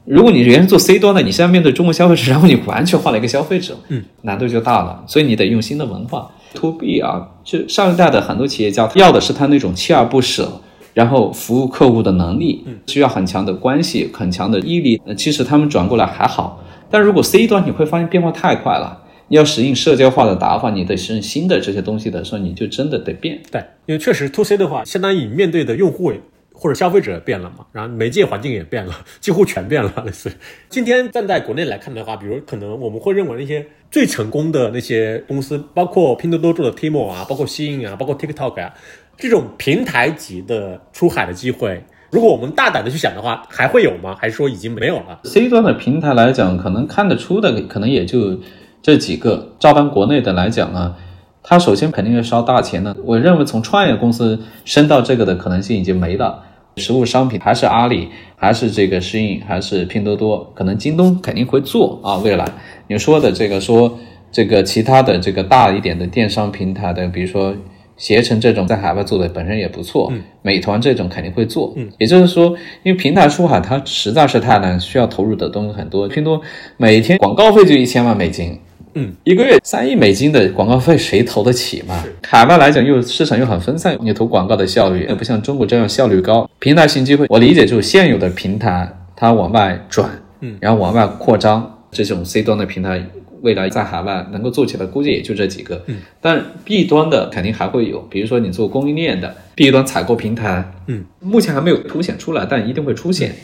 [0.09, 5.03] 如果你原先做 C 端的，你现在面对中国消费者，然后你完全换了一个消费者，嗯，难度就大了。
[5.05, 6.31] 所以你得用新的文化。
[6.53, 10.61] To B 啊，就上一代的很多企业家要的是他那种锲而不舍，
[10.93, 15.01] 然后服务客户的能力，需要很强的关系、很强的毅力。
[15.17, 23.41] 其实他们转过来还好，但如果 C 端你会发现变化太快了，你要适应社交化的打法，你得适应新的这些东西的时候，你就真的得变。
[23.51, 26.13] 对，因为确实 To C 的话，相当于面对的用户。
[26.59, 29.93] 或者消费者变了嘛，然后媒介环境也变了， 几乎全变了。
[30.03, 30.31] 类似
[30.69, 38.73] 今天站在国内来看的话，比如可能我们会认为那些最成功的那些公司，包括拼多多做的 Tmall 啊，包括西印啊，包括 TikTok 啊，
[39.19, 44.17] 这种平台级的出海的机会，如果我们大胆的去想的话，还会有吗？
[44.19, 48.39] 还是说已经没有了？C 端的平台来讲，可能看得出的可能也就
[48.81, 49.53] 这几个。
[49.59, 50.95] 照搬国内的来讲呢？
[51.43, 52.95] 它首先肯定是烧大钱的。
[53.05, 56.43] 我认为从创业公司升到这个的可能性已经没了。
[56.75, 62.17] 实物商品还是阿里，还是这个适应，还是拼多多，可能京东肯定会做啊。
[62.17, 62.45] 未来
[62.87, 63.97] 你说的这个说
[64.31, 67.55] 这个其他的这个大一点的电商平台的，比如说
[67.95, 70.13] 携程这种在海外做的本身也不错，
[70.43, 71.73] 美团这种肯定会做。
[71.77, 72.49] 嗯，也就是说，
[72.83, 76.07] 因为平台出海它实在是太难，需要投入的东西很多。
[76.07, 76.43] 拼多多
[76.75, 78.59] 每天广告费就一千万美金。
[78.93, 82.03] 嗯，一个月三亿美金的广告费，谁投得起嘛？
[82.27, 86.49] 海外来讲，又市场又很分散，你投广告的效率也不像中国这样效率高。
[86.59, 90.09] 平台型机会，我理解就是现有的平台它往外转，
[90.41, 93.05] 嗯，然后往外扩张，这种 C 端的平台
[93.41, 95.83] 未来在海外能够做起来，估计也就这几个。
[95.85, 103.35] 嗯，但 B 端的肯定还会有，比如说你做供应链的 B 端采购平台，嗯，目前还没有凸显出来，但一定会出现，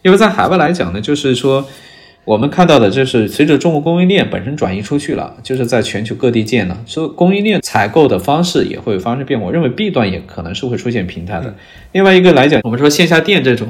[0.00, 1.66] 因为在海外来讲呢，就是说。
[2.24, 9.46] 我们看到的就是随着中国供应链本身转移出去了，就是在全球各地建了，所以供应链采购的方式也会发生变化。
[9.46, 11.54] 我认为 B 端也可能是会出现平台的。
[11.90, 13.68] 另外一个来讲，我们说线下店这种，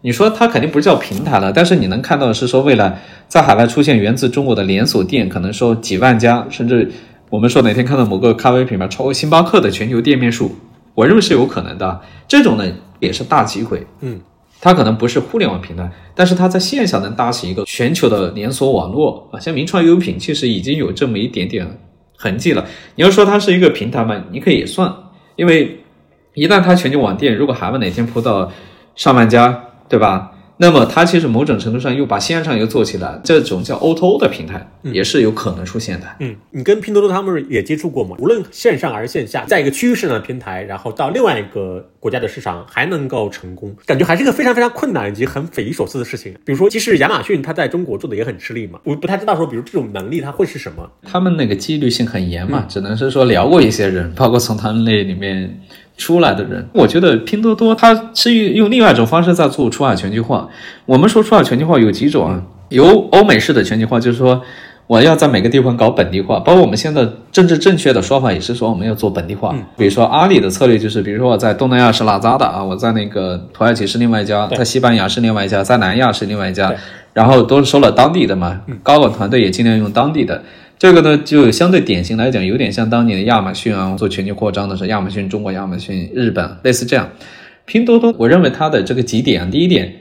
[0.00, 2.98] 你说它肯定不是叫平台了，但是你能看到的是说，未来
[3.28, 6.90] 在海外出现源自中国的连锁店，可能说几万家，甚至
[7.28, 10.56] 我们说哪天看到某个咖啡品牌超过星巴克的全球店面数，
[10.94, 12.00] 我认为是有可能的。
[12.26, 12.64] 这种呢
[13.00, 14.18] 也是大机会，嗯，
[14.64, 19.40] 它可能不是互联网平台，但是它在线下能搭起一个全球的连锁网络啊。
[19.40, 21.80] 像名创优品其实已经有这么一点点
[22.16, 22.64] 痕迹了。
[22.94, 24.94] 你要说它是一个平台嘛，你可以也算，
[25.34, 25.80] 因为
[26.34, 28.52] 一旦它全球网店如果海外哪天铺到
[28.94, 30.31] 上万家，对吧？
[30.58, 36.06] 那么它其实某种程度上又把线上又做起来，这种叫 O to 的平台也是有可能出现的。
[36.20, 38.16] 嗯，你跟拼多多他们也接触过吗？
[38.20, 46.32] 无论线上还是线下，在一个区域市场的平台，然后到另外一个国家的市场还能够成功，感觉还是一个非常非常困难以及很匪夷所思的事情。
[46.44, 50.88] 比如说，其实亚马逊它在中国做的也很吃力嘛，我不太知道说，比如这种能力它会是什么？
[51.02, 55.60] 他们那个纪律性很严嘛，只能是说聊过一些人，包括从他们那里面。
[55.96, 60.48] 出来的人，我觉得拼多多它是用另外一种方式在做出海全球化。
[60.86, 62.42] 我们说出海全球化有几种啊？
[62.70, 64.42] 有欧美式的全球化，就是说
[64.86, 69.54] 我要在每个地方搞本地化，包括我们现在政治正确的说法也是说我们要做本地化。
[69.76, 72.64] 比如说阿里的策略就是，比如说我在东南亚是拉扎的啊？
[72.64, 76.74] 我在那个土耳其是另外一家，在西班牙是另外一家，在南亚是另外一家，
[77.12, 80.42] 然后都是收了当地的嘛，高管团队也尽量用当地的。
[80.82, 87.08] 这个呢，就相对典型来讲，有点像当年的亚马逊啊，做全球扩张的时候，亚马逊中国、亚马逊日本，类似这样。
[87.66, 89.94] 拼多多，我认为它的这个几点，第一点，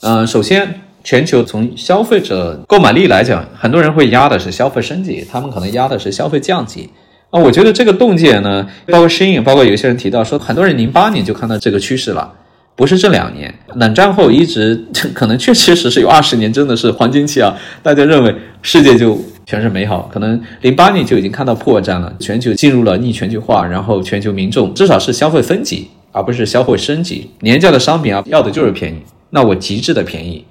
[0.00, 6.88] 嗯，首先，全球从消费者购买力来讲，很多人会压的是消费升级，他们可能压的是消费降级
[7.28, 7.38] 啊。
[7.38, 12.32] 我觉得这个洞见呢，包括深影，包括有些人提到说，很多人零八年就看到这个趋势了，
[12.74, 14.82] 不是这两年，冷战后一直
[15.12, 19.20] 可能确确实实有二十年真的是黄金期啊，大家认为世界就。
[19.46, 27.30] 全是美好，可能零八年就已经看到破绽了，全球进入了逆全球化，然后全球民众至少是消费分级，而不是消费升级。
[27.40, 28.98] 廉价的商品啊，要的就是便宜，
[29.30, 30.44] 那我极致的便宜。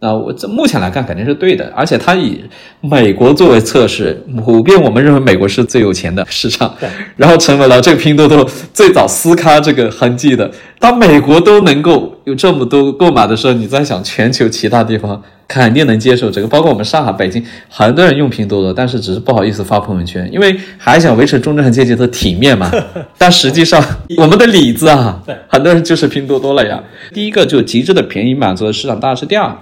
[0.00, 2.38] 那我这目前来看肯定是对的，而且它以
[2.80, 6.74] 美国作为测试，普遍我们认为美国是最有钱的市场，
[7.16, 8.44] 然后成为了这个拼多多
[8.74, 10.50] 最早撕开这个痕迹的。
[10.78, 22.70] 当美国都能够有这么多购买的时候，你在想全球其他地方肯定能接受这个，包括我们上海、北京，很多人用拼多多，但是只是不好意思发朋友圈，因为还想维持中产阶级的体面嘛。
[23.18, 23.82] 但实际上，
[24.18, 26.82] 我们的里子啊，很多人就是拼多多了呀。
[27.12, 29.24] 第一个就极致的便宜满足了市场大势。
[29.26, 29.56] 第二。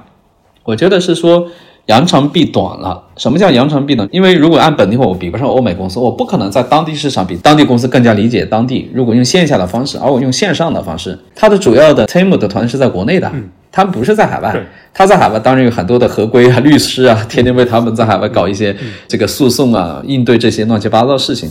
[0.67, 1.47] 我觉得是说
[1.87, 3.03] 扬长避短了。
[3.17, 4.09] 什么叫扬长避短？
[4.11, 8.91] 因为如果按本地化，我比不上欧美公司，我不可能在当地市场比当地公司更加理解当地。
[8.95, 13.31] 如果用线下的方式，而我用线上的方式，它的主要的 team 的团是在国内的，
[13.71, 14.55] 他们不是在海外。
[14.93, 18.75] 他在海外当然有很多的合规啊、律师啊，天天为他们在海外搞一些
[19.09, 21.51] 这个诉讼啊，应对这些乱七八糟的事情。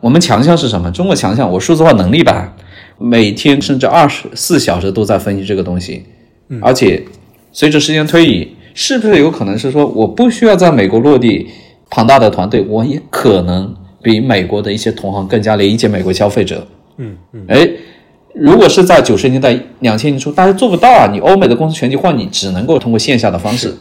[0.00, 0.90] 我们强项是什么？
[0.92, 2.52] 中国强项，我数字化能力吧，
[2.98, 6.04] 每天甚至二十四小时都在分析这个东西，
[6.60, 7.04] 而且。
[7.56, 11.48] 随着时间推移，是不是有可能是说，我不需要在美国落地
[11.88, 13.72] 庞大的团队，我也可能
[14.02, 16.66] 比美国的一些同行更加理解美国消费者？
[16.98, 17.44] 嗯嗯。
[17.48, 17.70] 哎，
[18.34, 21.08] 如果是在九十年代、两千年初，大家做不到啊！
[21.12, 23.72] 你欧美的公司全球化，你只能够通过线下的方式。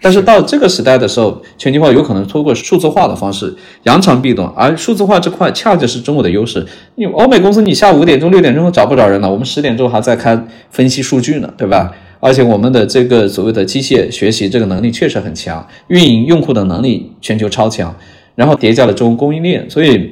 [0.00, 3.54] 但是到这个时代的时候，全球化有可能通过数字化的方式
[3.84, 6.66] 扬长避短，而数字化这块恰恰是中国的优势。
[6.96, 10.36] 你欧美公司，你下午五点钟、六点钟找不着人了，我们十点钟还在开
[10.70, 11.92] 分析数据呢，对吧？
[12.24, 17.92] 而且我们的这个所谓的机械学习这个能力确实很强，运营用户的能力全球超强，
[18.36, 20.08] 然后叠加了中供应链，所以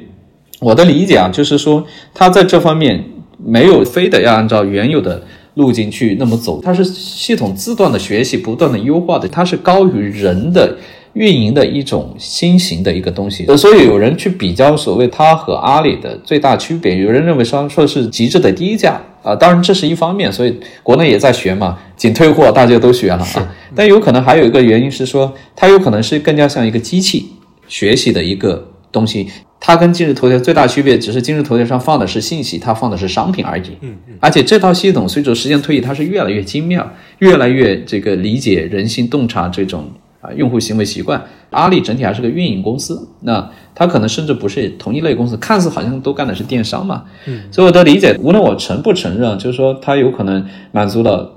[0.59, 3.01] 我的理解啊，就是说它在这方面
[3.41, 5.23] 没有非得要按照原有的
[5.53, 10.75] 路径去那么走，它是系统自断的学习，不断的优化的，它是高于人的
[11.13, 13.45] 运营的一种新型的一个东西。
[13.57, 19.01] 所以有人去比较所谓它和阿里的最大区别，有人认为说说是极致的低价。
[19.23, 23.55] 啊，当然这是一方面，所以国内也在学嘛，仅退货大家都学了啊。
[23.75, 27.27] 但有可能还有一个原因是说，它有可能是更加像一个机器
[27.67, 29.27] 学习的一个东西。
[29.59, 33.77] 它跟今日头条最大区别，只是今日头条上放的是信息，它放的是商品而已。
[33.81, 34.15] 嗯嗯。
[34.19, 39.91] 而且这套系统随着时间推移，它是越来越精妙，越来越这个理解人心洞察这种
[40.21, 41.21] 啊用户行为习惯。
[41.49, 47.03] 阿里整体还是个运营公司，那它可能甚至不是同一类公司，看似好像都干的是电商嘛。
[47.25, 51.29] 嗯，所以我的理解，无论我承不承认，就是说它有可能满足了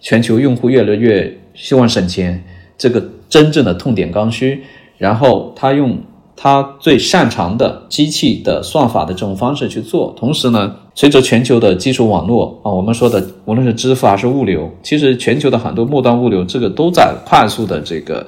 [0.00, 2.42] 全球用户越来越希望省钱
[2.78, 4.62] 这个真正的痛点刚需，
[4.96, 5.98] 然后它用
[6.40, 18.26] 它最擅长的机器的算法的这种方式去做，同时呢，随着全球的基础网络啊，我们说的无论是支付还是物流，其实全球的很多末端物流这个都在快速的这个。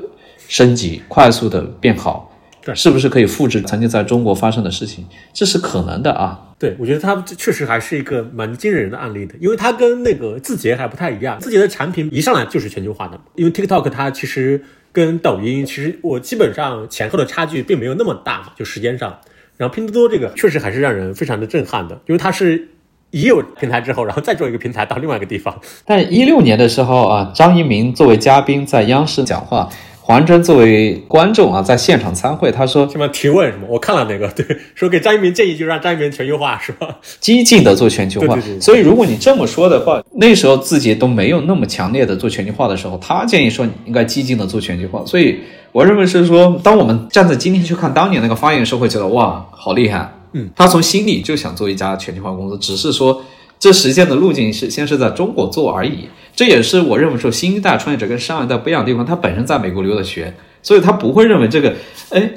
[0.48, 2.28] 升级快速的变好，
[2.60, 5.04] 对，是不是可以复制曾经在中国发生的事情？
[5.32, 6.40] 这是可能的啊。
[6.58, 11.38] 对，我觉得它确实还是一个蛮惊人的案例的，因为它跟那个字节还不太一样。
[11.38, 14.60] 字节的产品一上来就是全球化的，因为 TikTok 它其实
[14.92, 19.18] 跟抖音其实我基本上前后的差距并没有那么大嘛，就时间上。
[19.56, 22.68] 然后拼多多这个确实还是让人非常的震撼的，因为它是
[23.10, 25.60] 已有平台之后，然后再做一个平台到另外一个地方。
[25.84, 29.68] 但一六年的时候啊，张一鸣作为嘉宾在央视讲话。
[30.10, 33.64] 黄峥作为观众啊，在现场参会，他说什么提问什么？
[33.68, 36.98] 我看了那个， 对，说给张一鸣建议，就让张一鸣全球化，是吧？
[37.20, 38.36] 激进的做全球化。
[38.60, 45.06] 所以如果你这么说的话，那时候自己都没有那么强烈的做全球化的时候，他建议说你应该激进的做全球化。
[45.06, 45.38] 所以
[45.70, 50.12] 我认为是说，当我们站在今天去看当年那个发言时候，会觉得哇，好厉害。
[50.32, 53.22] 嗯，他从心里就想做一家全球化公司，只是说
[53.60, 56.08] 这实现的路径是先是在中国做而已。
[56.34, 59.04] 这也是我认为说新一代创业者跟上一代不一样的地方。
[59.04, 61.74] 他本身在美国留的学，所以他不会认为这个，
[62.08, 62.32] 哎，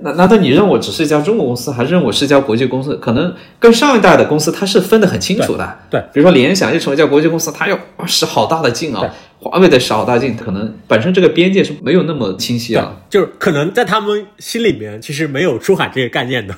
[0.00, 2.96] 难难道你认我只是一家中国公司，还是认我是一家国际公司？
[2.96, 5.78] 可能跟上一代的公司它是分得很清楚的。
[5.90, 9.04] 对，比如说联想要成为一家国际公司，它要使好大的劲啊，
[9.50, 12.96] 华为得使好大镜，可能本身这个边界是没有那么清晰啊。
[13.10, 16.54] 就是可能在他们心里面，其实没有出海这个概念的。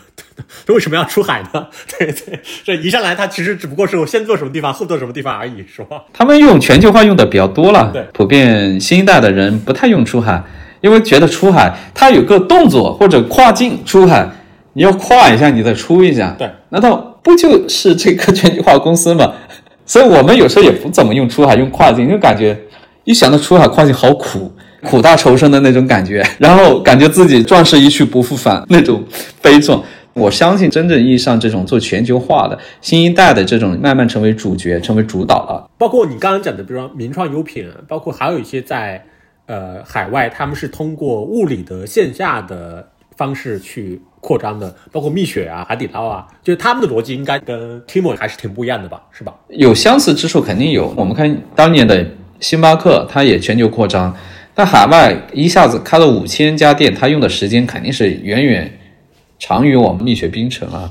[0.64, 1.66] 这 为什么要出海呢？
[1.98, 6.02] 对对，这一上来他其实只不过是我先做什么地方，后做什么地方而已，是吧？
[6.12, 10.42] 他们用全球化用的比较多了，对，普遍新一代的人不太用出海，
[10.80, 14.28] 因为觉得出海它有个动作或者跨境出海，
[14.74, 19.32] 你要跨一下，你再出一下，对，难道不就是这个全球化公司吗？
[19.86, 22.58] 所以我们有时候也不怎么用出海，用跨境，就感觉
[23.06, 24.50] 一想到出海跨境好苦，
[24.82, 29.02] 苦大仇深的那种感觉，然后感觉自己壮士一去不复返那种
[29.40, 29.80] 悲壮。
[30.12, 35.70] 我相信真正意义上这种做全球化的新一代的这种慢慢成为主角、成为主导了。
[35.78, 39.04] 包括你刚刚讲的，比如说名创优品，包括还有一些在
[39.46, 49.00] 呃海外，他们是通过物理的线下的方式去扩张的，包括蜜雪啊、海底捞啊，就是他们的逻辑应该跟 Timo 还是挺不一样的吧？
[49.12, 49.32] 是吧？
[49.50, 50.92] 有相似之处肯定有。
[50.96, 52.04] 我们看当年的
[52.40, 54.16] 星巴克，它也全球扩张，
[54.54, 58.78] 但海外一下子开了五千家店，它用的时间肯定是远远。
[59.38, 60.90] 长于我们蜜雪冰城啊，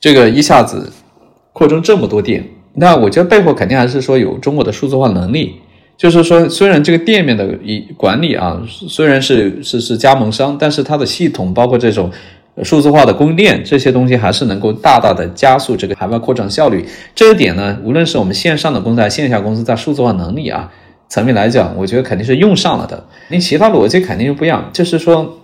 [0.00, 0.92] 这个一下子
[1.52, 2.42] 扩张这么多店，
[2.74, 5.56] 那我觉得背后肯定还是说有中国的数字化能力。
[5.96, 12.10] 就是说，虽然这个店面的一管理啊，虽然是是是加盟商，但是它的系统包括这种
[12.62, 16.86] 数字化的供应链这些东西，还是能够大大的加速这个海外扩张效率。
[17.14, 20.70] 这一点呢，无论是我们线上的公司，线下公司在数字化能力啊
[21.08, 23.04] 层面来讲，我觉得肯定是用上了的。
[23.28, 25.38] 你其他逻辑肯定就不一样，就是说。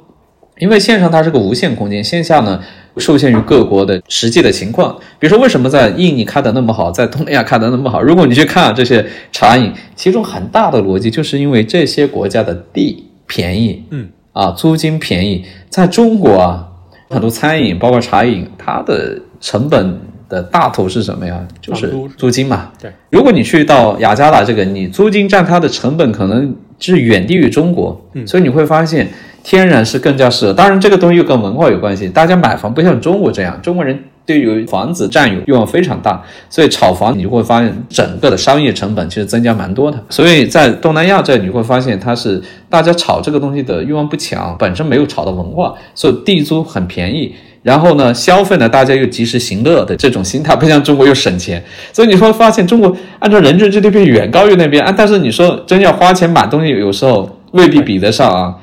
[0.58, 2.60] 因为线上它是个无限空间，线下呢
[2.98, 4.94] 受限于各国的实际的情况。
[5.18, 8.02] 比如说，为什么在印尼开的那么好，在东南亚开的那么好？
[8.02, 15.46] 如果你去看这些茶饮，其中很大的逻辑就是因为这些国家的地便宜，嗯啊，租金便宜。
[15.70, 16.68] 在中国啊，
[17.10, 21.46] 很多餐饮包括茶饮，它的成本的大头是什么呀？
[21.60, 22.70] 就是租金嘛。
[22.80, 29.06] 对，如果你去到雅加达这个，你租金占它的成本可能是远低于中国，嗯，所以你会发现。
[29.42, 32.06] 天然是更加适合，当然这个东西又跟文化有关系。
[32.06, 39.98] 大家买房不像中国这样，中国人对于房子占有欲望非常大，所以炒房你就会发现整个的商业成本其实增加蛮多的。
[40.08, 47.34] 所以在东南亚这你会发现它是大家炒这个东西的欲望不强，本身没有炒的文化，所以地租很便宜。
[47.62, 51.62] 然后呢，消费呢大家又及时行乐的这种心态，不像中国又省钱。
[51.92, 58.54] 所以你会发现中国按照人均 GDP 远高于那边啊，但是你说真要花钱买东西，有时候未必比得上啊。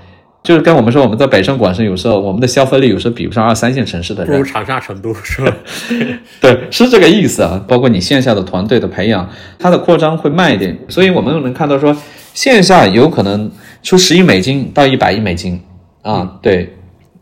[0.48, 5.54] 就是跟我们说，我们在北上广深，有时候我们的消费力有时候比不上二三线城市的人，不如长沙、成都，是吧？
[6.40, 7.62] 对，是这个意思啊。
[7.68, 9.30] 包括你线下的团队的培养，
[9.60, 11.94] 它的扩张会慢一点，所以我们能看到说，
[12.34, 13.52] 线下有可能
[13.84, 15.62] 出十亿美金到一百亿美金
[16.02, 16.74] 啊，对。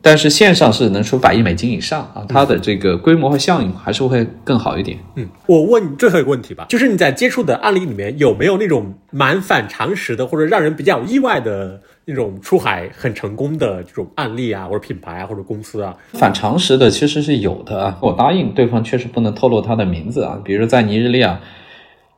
[0.04, 4.96] 但是线上是能出百亿美金以上啊，它的这个规模和效应还是会更好一点。
[5.16, 15.96] 嗯，我问你最后一个问题吧，就是你在接触的案例里面有没有那种蛮反常识的，或者让人比较意外的那种出海很成功的这种案例啊，或者品牌啊，或者公司啊？
[16.14, 21.40] 反常识的其实是有的啊，我答应对方确实不能透露他的名字啊，比如在尼日利亚，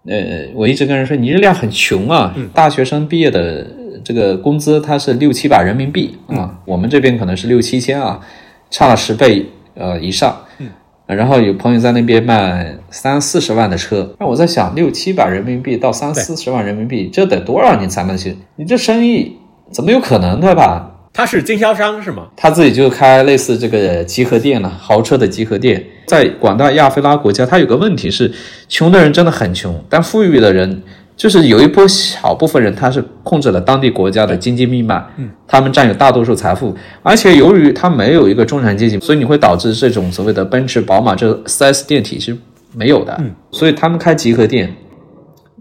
[0.05, 3.65] 呃，我一直跟人说尼日利亚很穷啊，大学生毕业的。
[4.03, 8.21] 这个工资它是六七百人民币啊，我们这边可能是六七千啊，
[8.69, 9.43] 差了十倍
[9.73, 10.37] 呃以上。
[10.59, 10.69] 嗯，
[11.07, 18.37] 然后有朋友在那边卖三四十万的车，那我在想六七百人民币到三四十万人民币，这得多少年才能行？
[18.55, 19.36] 你这生意
[19.71, 20.91] 怎么有可能对吧？
[21.13, 22.27] 他是经销商是吗？
[22.35, 25.83] 他自己就开类似这个集合店了，豪车的集合店。
[26.05, 28.31] 在广大亚非拉国家，他有个问题是，
[28.69, 30.83] 穷的人真的很穷，但富裕的人。
[31.17, 42.37] 就是有一波小部分人，他是控制了当地国家的经济命脉，嗯，他们占有大多数财富，而且由于他没有一个中产阶级，所以你会导致这种所谓的奔驰、宝马这 4S 店体是
[42.75, 44.71] 没有的，嗯，所以他们开集合店，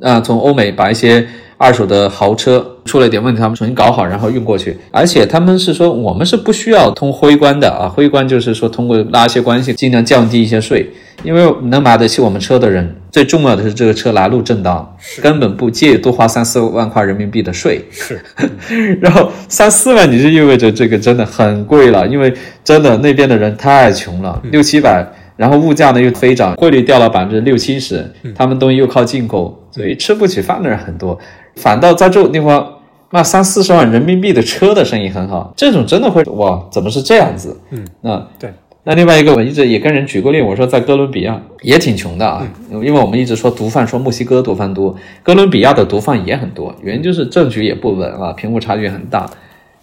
[0.03, 1.27] 啊，从欧美把一些
[1.59, 4.77] 二手的豪车出了点问题，他们重新搞好，然后运过去。
[4.91, 10.91] 而且他们是说，我们是不需要通灰关的啊，灰关就是说通过拉一些关系，尽量降低一些税，
[11.23, 17.83] 因为能买得起我们车的人，最重要的是这个车来路正当，根本不介意多花三四万块人民币的税。
[17.91, 18.21] 是，
[19.01, 25.07] 然后三四万，你就意味着这个真的很贵了，因为真的那边的人太穷了，六七百。
[25.37, 31.19] 然后物价呢又飞涨，汇率掉了百分之六七十，他们东西又靠进口，所以吃不起饭的人很多。
[31.57, 32.75] 反倒在这种地方，
[33.11, 37.61] 卖三四十万人民币的车的生意很好，这种真的会哇，怎么是这样子？
[37.71, 38.51] 嗯，那对。
[38.85, 49.29] 那另外一个，我一直也跟人举过例，我说在哥伦比亚也挺穷的啊，因为我们一直说毒贩，说墨西哥毒贩多，哥伦比亚的毒贩也很多，原因就是政局也不稳啊，贫富差距很大。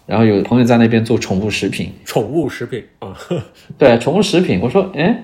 [0.05, 3.11] 然后有朋友在那边做宠物食品，宠物食品啊，
[3.77, 5.21] 对，宠物食品，我说，哎。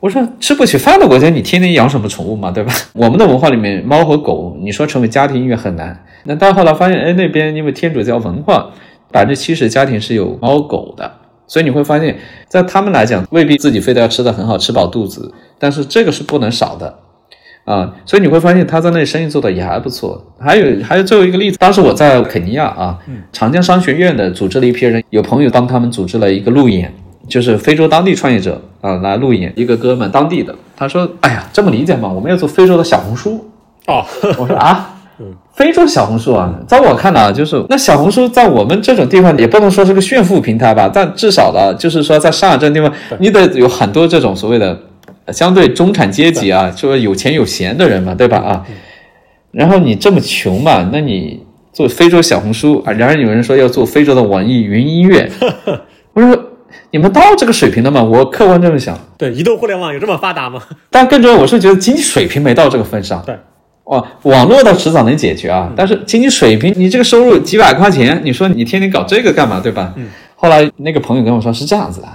[0.00, 2.72] 我说吃不起饭的国家，你天天养什么宠物嘛，对吧？
[2.94, 6.04] 我们的文化里面，猫和狗，你说成为家庭音乐很难。
[6.24, 8.70] 那到后来发现，哎，那边因为天主教文化，
[9.10, 11.10] 百分之七十家庭是有猫狗的，
[11.48, 12.16] 所以你会发现，
[12.46, 16.96] 在他们来讲，未必自己非得要吃的很好，吃饱肚子，但是这个是不能少的
[17.64, 17.92] 啊。
[18.06, 20.24] 所以你会发现他在那里生意做的也还不错。
[20.38, 22.96] 还有还有最后一个例子，当时我在肯尼亚啊，
[23.32, 26.94] 长江商学院的组织了一批人，有朋友帮他们组织了一个路演。
[27.28, 32.08] 就是非洲当地创业者啊来路演，一个哥们当地的，他说：“哎呀，这么理解吗？
[32.08, 33.44] 我们要做非洲的小红书。”
[33.86, 34.04] 哦，
[34.38, 34.94] 我说啊，
[35.54, 44.78] 非洲小红书啊，在我看来啊，就是那小红书在我们这种地方也不能说是个炫富平台吧，但至少的，就是说在上海这种地方，你得有很多这种所谓的
[45.32, 48.36] 相对中产阶级啊，说有钱有闲的人嘛，对吧？
[48.38, 48.64] 啊，
[49.52, 51.40] 然后你这么穷嘛，那你
[51.72, 55.30] 做非洲小红书啊，然而有人说要做非洲的网易云音乐，
[56.12, 56.44] 我说。
[56.90, 58.02] 你们到这个水平了吗？
[58.02, 58.98] 我客观这么想。
[59.18, 60.62] 对，移动互联网有这么发达吗？
[60.90, 63.22] 但更重要，我是觉得经济水平没到这个份上。
[63.26, 63.36] 对，
[63.84, 69.60] 哦，网络倒迟早能解决啊，但是经济水平，你这个收入几百块钱，你说你天天搞这个干嘛？
[69.60, 69.92] 对吧？
[69.96, 70.08] 嗯。
[70.34, 72.08] 后来那个朋友跟我说是这样子的，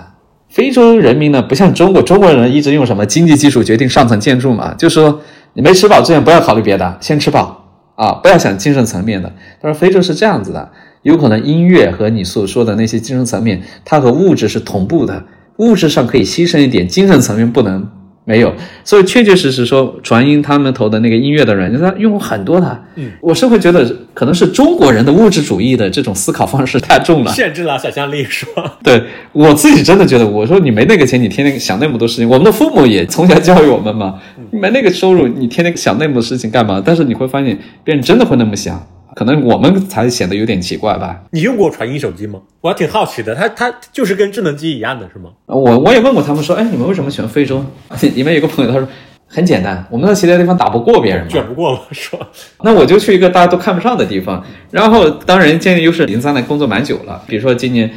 [0.49, 5.21] 非洲人民呢不像中国，中国人一直用什么经济基础决定上层建筑嘛，就说
[5.53, 7.63] 你没吃饱之前不要考虑别的，先吃饱
[7.95, 9.31] 啊，不要想精神层面的。
[9.61, 10.71] 他说非洲是这样子的。
[11.03, 15.23] 有可能音乐和你所说的那些精神层面，它和物质是同步的，
[15.57, 17.87] 物质上可以牺牲一点，精神层面不能
[18.25, 18.53] 没有。
[18.85, 22.83] 所以确确实实说，传音他们投的那个音乐的软件，他用很多的。
[22.95, 28.77] 嗯，我是会觉得可能是中国人的物质主义的这种思考方式太重了，限制了想象力，是吧？
[28.81, 29.03] 对
[29.33, 32.29] 我自己真的觉得，我说你没那个钱，你天天想那么多事情。
[32.29, 34.15] 我们的父母也从小教育我们嘛，
[34.51, 36.81] 没那个收入，你天天想那么多事情干嘛？
[36.83, 38.81] 但是你会发现，别人真的会那么想。
[39.15, 41.21] 可能我们才显得有点奇怪吧？
[41.31, 42.39] 你用过传音手机吗？
[42.61, 45.29] 我还挺好奇的，它它就是跟智能机一样的是吗？
[45.45, 47.63] 我我也问过他们说，哎，你们为什么喜欢非洲？
[48.15, 48.87] 里面有个朋友他说
[49.27, 52.27] 很简单，我们在其他地方打不过别人，卷不过嘛，是吧？
[52.63, 57.21] 那我就去一个大家都看不上的地方，然后当然建立优势，已经在那工作蛮久了。
[57.27, 57.89] 比如说今年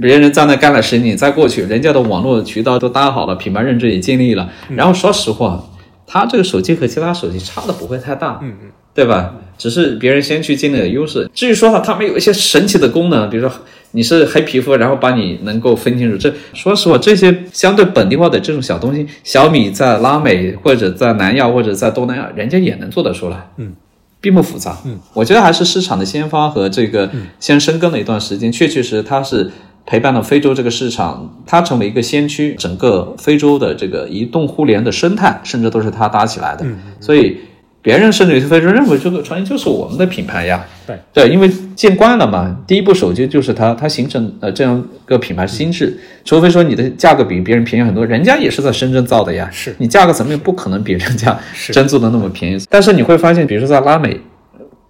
[0.00, 5.64] 别人在那干了十年，再过去，人家的网络渠道都搭好了，品牌认知也建立了，然后说实话，
[6.06, 8.70] 他这个手机和其他手机差的不会太大，嗯嗯。
[8.94, 9.34] 对吧？
[9.58, 11.28] 只是别人先去建立了优势。
[11.34, 13.58] 至于说哈，他们有一些神奇的功能，比如说
[13.92, 16.18] 你是黑皮肤，然后把你能够分清楚。
[16.18, 23.48] 这说实话，这些相对本地化的这种小东西，小米在拉美或者在南亚或者在东南亚，人家也能做得出来。
[23.56, 23.72] 嗯，
[24.20, 24.76] 并不复杂。
[24.84, 27.08] 嗯，我觉得还是市场的先发和这个
[27.40, 29.50] 先深耕了一段时间，确确实它是
[29.86, 36.66] 陪伴了非洲这个市场，它成为一个先驱，整个非洲的这个移动互联的生态，甚至都是它搭起来的。
[36.66, 37.38] 嗯，所以。
[37.86, 42.52] 别人甚至有些非洲认为这个传音就是我们的品牌呀，对对，因为见惯了嘛。
[42.66, 45.96] 第一部手机就是它，它形成呃这样一个品牌心智。
[46.24, 49.48] 除非说你的价格比别人便宜很多，人家也是在深圳造的呀。
[49.52, 51.38] 是你价格层面不可能比人家
[51.70, 52.60] 真做的那么便宜。
[52.68, 54.20] 但是你会发现，比如说在拉美，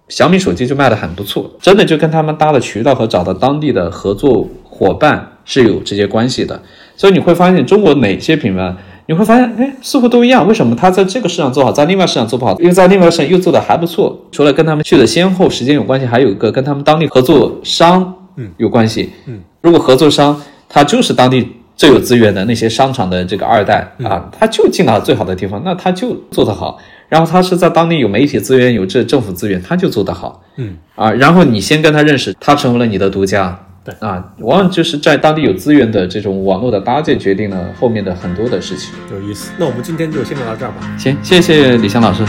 [0.09, 6.59] 小米手机就卖的很不错，真的就跟他们搭的渠道和找到当地的合作伙伴是有直接关系的。
[6.95, 8.75] 所以你会发现，中国哪些品牌？
[9.07, 10.45] 你会发现，哎，似乎都一样。
[10.45, 12.53] 为什么他在这个市场做好，在另外市场做不好？
[12.59, 14.17] 因为在另外市场又做的还不错。
[14.31, 19.09] 除了跟他们去的先后时间有关系，还有一个跟他们当地合作商，嗯，有关系。
[19.25, 21.47] 嗯，如果合作商他就是当地
[21.77, 26.77] 最有资源的那些商场的这个二代啊，他就进到最好的地方，那他就做得好。
[27.07, 30.43] 然后他是在当地有媒体资源，有这政府资源，他就做得好。
[30.57, 33.57] 嗯，啊，然后你先跟他认识，他成为了你的独家。
[33.87, 38.93] 对啊，往往就是在当地有资源的这种网络的搭建，决定了后面的很多的事情。
[39.09, 40.97] 有意思，那我们今天就先聊到这儿吧。
[40.97, 42.25] 行，谢谢李湘老师。